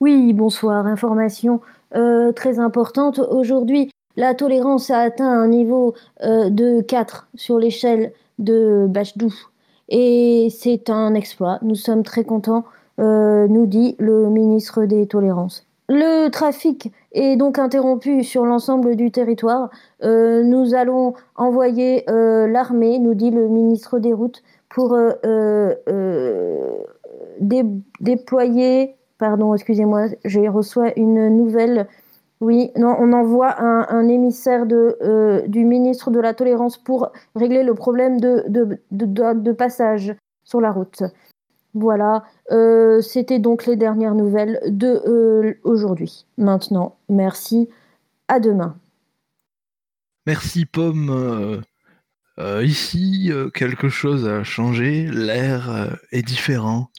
Oui, 0.00 0.32
bonsoir. 0.32 0.86
Information 0.86 1.60
euh, 1.94 2.32
très 2.32 2.58
importante. 2.58 3.18
Aujourd'hui, 3.18 3.90
la 4.16 4.34
tolérance 4.34 4.90
a 4.90 4.98
atteint 4.98 5.28
un 5.30 5.48
niveau 5.48 5.94
euh, 6.22 6.48
de 6.50 6.80
4 6.80 7.28
sur 7.34 7.58
l'échelle 7.58 8.12
de 8.38 8.86
Bachdou. 8.88 9.34
Et 9.88 10.48
c'est 10.50 10.88
un 10.88 11.14
exploit. 11.14 11.58
Nous 11.62 11.74
sommes 11.74 12.02
très 12.04 12.24
contents, 12.24 12.64
euh, 13.00 13.48
nous 13.48 13.66
dit 13.66 13.96
le 13.98 14.30
ministre 14.30 14.84
des 14.84 15.06
Tolérances. 15.06 15.66
Le 15.88 16.28
trafic 16.30 16.92
est 17.12 17.36
donc 17.36 17.58
interrompu 17.58 18.22
sur 18.24 18.44
l'ensemble 18.44 18.96
du 18.96 19.10
territoire. 19.10 19.70
Euh, 20.02 20.42
nous 20.42 20.74
allons 20.74 21.14
envoyer 21.36 22.08
euh, 22.10 22.46
l'armée, 22.46 22.98
nous 22.98 23.14
dit 23.14 23.30
le 23.30 23.48
ministre 23.48 23.98
des 23.98 24.12
Routes, 24.12 24.42
pour 24.68 24.94
euh, 24.94 25.74
dé- 27.40 27.64
déployer 28.00 28.96
Pardon, 29.18 29.52
excusez-moi, 29.52 30.06
j'ai 30.24 30.48
reçois 30.48 30.98
une 30.98 31.28
nouvelle. 31.36 31.86
Oui, 32.40 32.70
non, 32.76 32.96
on 32.98 33.12
envoie 33.12 33.60
un, 33.60 34.08
émissaire 34.08 34.64
du 34.64 35.64
ministre 35.66 36.10
de 36.10 36.18
la 36.18 36.32
Tolérance 36.32 36.78
pour 36.78 37.12
régler 37.34 37.62
le 37.62 37.74
problème 37.74 38.18
de 38.18 39.52
passage 39.52 40.14
sur 40.42 40.62
la 40.62 40.72
route. 40.72 41.02
Voilà, 41.74 42.24
euh, 42.50 43.00
c'était 43.00 43.38
donc 43.38 43.66
les 43.66 43.76
dernières 43.76 44.14
nouvelles 44.14 44.60
de 44.66 45.02
euh, 45.06 45.54
aujourd'hui. 45.62 46.26
Maintenant, 46.36 46.98
merci, 47.08 47.68
à 48.26 48.40
demain. 48.40 48.76
Merci 50.26 50.66
Pomme. 50.66 51.62
Euh, 52.38 52.64
ici, 52.64 53.30
quelque 53.54 53.88
chose 53.88 54.26
a 54.26 54.42
changé. 54.42 55.06
L'air 55.06 55.96
est 56.10 56.22
différent. 56.22 56.90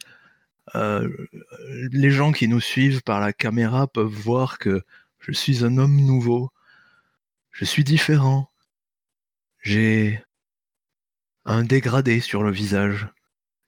Les 0.73 2.11
gens 2.11 2.31
qui 2.31 2.47
nous 2.47 2.61
suivent 2.61 3.03
par 3.03 3.19
la 3.19 3.33
caméra 3.33 3.87
peuvent 3.87 4.05
voir 4.05 4.57
que 4.57 4.81
je 5.19 5.31
suis 5.31 5.65
un 5.65 5.77
homme 5.77 5.99
nouveau. 5.99 6.49
Je 7.51 7.65
suis 7.65 7.83
différent. 7.83 8.49
J'ai 9.61 10.23
un 11.45 11.63
dégradé 11.63 12.19
sur 12.19 12.43
le 12.43 12.51
visage. 12.51 13.07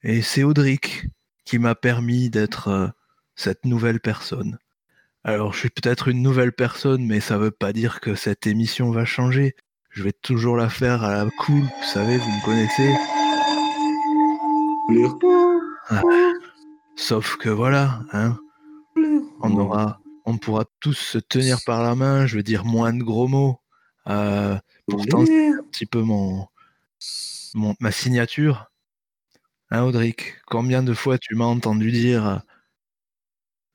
Et 0.05 0.21
c'est 0.21 0.43
Audric 0.43 1.05
qui 1.45 1.59
m'a 1.59 1.75
permis 1.75 2.29
d'être 2.29 2.67
euh, 2.67 2.87
cette 3.35 3.63
nouvelle 3.63 4.01
personne. 4.01 4.57
Alors, 5.23 5.53
je 5.53 5.59
suis 5.59 5.69
peut-être 5.69 6.09
une 6.09 6.21
nouvelle 6.21 6.51
personne, 6.51 7.05
mais 7.05 7.21
ça 7.21 7.37
veut 7.37 7.51
pas 7.51 7.71
dire 7.71 8.01
que 8.01 8.13
cette 8.13 8.45
émission 8.45 8.91
va 8.91 9.05
changer. 9.05 9.55
Je 9.91 10.03
vais 10.03 10.11
toujours 10.11 10.57
la 10.57 10.67
faire 10.67 11.03
à 11.03 11.23
la 11.23 11.29
cool, 11.39 11.61
vous 11.61 11.85
savez, 11.85 12.17
vous 12.17 12.29
me 12.29 12.45
connaissez. 12.45 12.93
Sauf 16.97 17.37
que 17.37 17.47
voilà, 17.47 18.01
hein, 18.11 18.37
on 19.41 19.57
aura, 19.57 20.01
on 20.25 20.37
pourra 20.37 20.65
tous 20.81 20.97
se 20.97 21.17
tenir 21.17 21.59
par 21.65 21.81
la 21.81 21.95
main. 21.95 22.25
Je 22.25 22.35
veux 22.35 22.43
dire 22.43 22.65
moins 22.65 22.91
de 22.91 23.03
gros 23.03 23.29
mots. 23.29 23.61
Euh, 24.07 24.57
pourtant, 24.85 25.25
c'est 25.25 25.47
un 25.47 25.63
petit 25.71 25.85
peu 25.85 26.01
mon, 26.01 26.45
mon 27.53 27.73
ma 27.79 27.91
signature. 27.91 28.72
Hein, 29.73 29.85
Audric, 29.85 30.35
combien 30.45 30.83
de 30.83 30.93
fois 30.93 31.17
tu 31.17 31.33
m'as 31.33 31.45
entendu 31.45 31.91
dire 31.91 32.27
euh, 32.27 32.37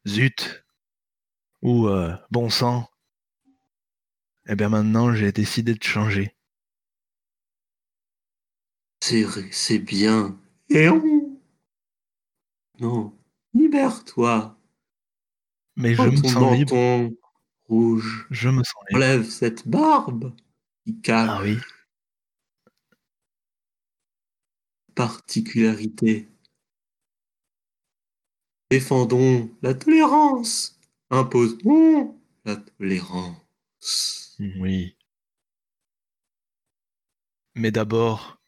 zut 0.06 0.64
ou 1.60 1.88
euh, 1.88 2.14
bon 2.30 2.50
sang? 2.50 2.88
Eh 4.46 4.54
bien 4.54 4.68
maintenant, 4.68 5.12
j'ai 5.12 5.32
décidé 5.32 5.74
de 5.74 5.82
changer. 5.82 6.36
C'est 9.00 9.26
c'est 9.50 9.80
bien. 9.80 10.38
Et 10.70 10.88
on... 10.88 11.36
Non, 12.78 13.18
libère-toi. 13.52 14.56
Mais 15.74 15.94
je 15.96 16.02
me 16.02 16.16
sens 16.16 16.56
libre. 16.56 17.10
rouge. 17.64 18.28
Je 18.30 18.48
me 18.50 18.62
sens 18.62 18.84
libre. 18.90 18.98
Enlève 18.98 19.24
cette 19.24 19.66
barbe 19.66 20.32
qui 20.84 21.00
cache 21.00 21.28
Ah 21.28 21.42
oui. 21.42 21.58
Particularité. 24.98 26.26
Défendons 28.68 29.48
la 29.62 29.72
tolérance. 29.72 30.76
Imposons 31.10 32.20
la 32.44 32.56
tolérance. 32.56 34.36
Oui. 34.40 34.96
Mais 37.54 37.70
d'abord, 37.70 38.42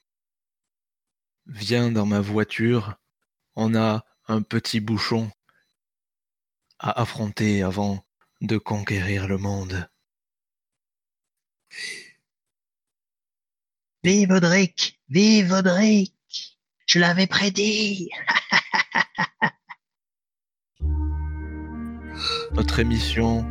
viens 1.47 1.93
dans 1.93 2.05
ma 2.05 2.21
voiture 2.21 2.97
on 3.55 3.77
a 3.77 4.05
un 4.27 4.43
petit 4.43 4.81
bouchon 4.81 5.31
à 6.81 7.01
affronter 7.01 7.63
avant 7.63 8.05
de 8.41 8.59
conquérir 8.59 9.29
le 9.29 9.39
monde. 9.39 9.89
Vive 14.03 14.33
Audric 14.33 15.01
Vive 15.09 15.53
Audric 15.53 16.20
Je 16.93 16.99
l'avais 16.99 17.29
prédit 17.29 18.11
Notre 22.53 22.81
émission 22.81 23.47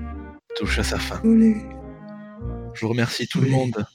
touche 0.57 0.77
à 0.79 0.83
sa 0.83 0.99
fin. 0.99 1.21
Je 1.23 2.81
vous 2.81 2.89
remercie 2.89 3.29
tout 3.29 3.39
le 3.39 3.47
monde 3.47 3.85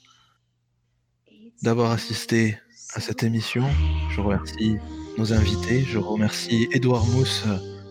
d'avoir 1.61 1.91
assisté 1.91 2.57
à 2.95 2.99
cette 2.99 3.21
émission. 3.21 3.69
Je 4.09 4.19
remercie 4.19 4.77
nos 5.19 5.31
invités. 5.31 5.83
Je 5.83 5.99
remercie 5.99 6.67
Edouard 6.71 7.05
Mousse, 7.05 7.45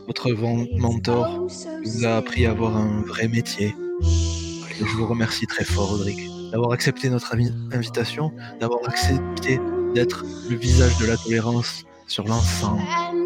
votre 0.08 0.32
mentor, 0.32 1.46
qui 1.84 1.88
vous 1.98 2.04
a 2.04 2.16
appris 2.16 2.46
à 2.46 2.50
avoir 2.50 2.76
un 2.76 3.02
vrai 3.02 3.28
métier. 3.28 3.76
Je 4.02 4.96
vous 4.96 5.06
remercie 5.06 5.46
très 5.46 5.64
fort, 5.64 5.92
Audric, 5.92 6.18
d'avoir 6.50 6.72
accepté 6.72 7.10
notre 7.10 7.32
invi- 7.36 7.54
invitation, 7.72 8.32
d'avoir 8.58 8.80
accepté 8.88 9.60
d'être 9.94 10.24
le 10.50 10.56
visage 10.56 10.98
de 10.98 11.06
la 11.06 11.16
tolérance 11.16 11.84
sur 12.06 12.26
l'ensemble 12.26 12.82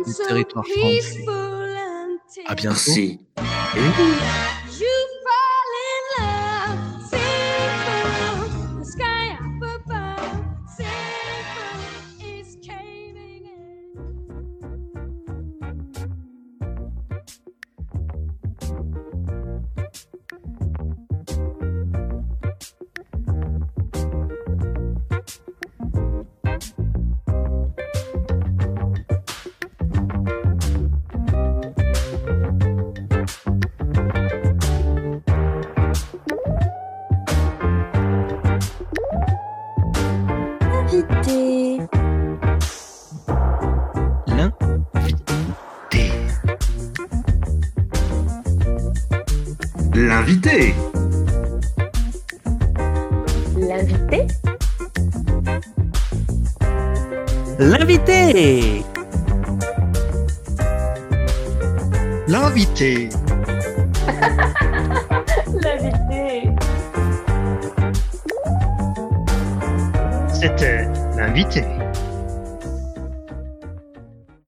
du 0.06 0.12
territoire 0.28 0.64
français. 0.66 1.24
À 2.46 2.54
bientôt. 2.54 2.76
Merci. 2.86 3.20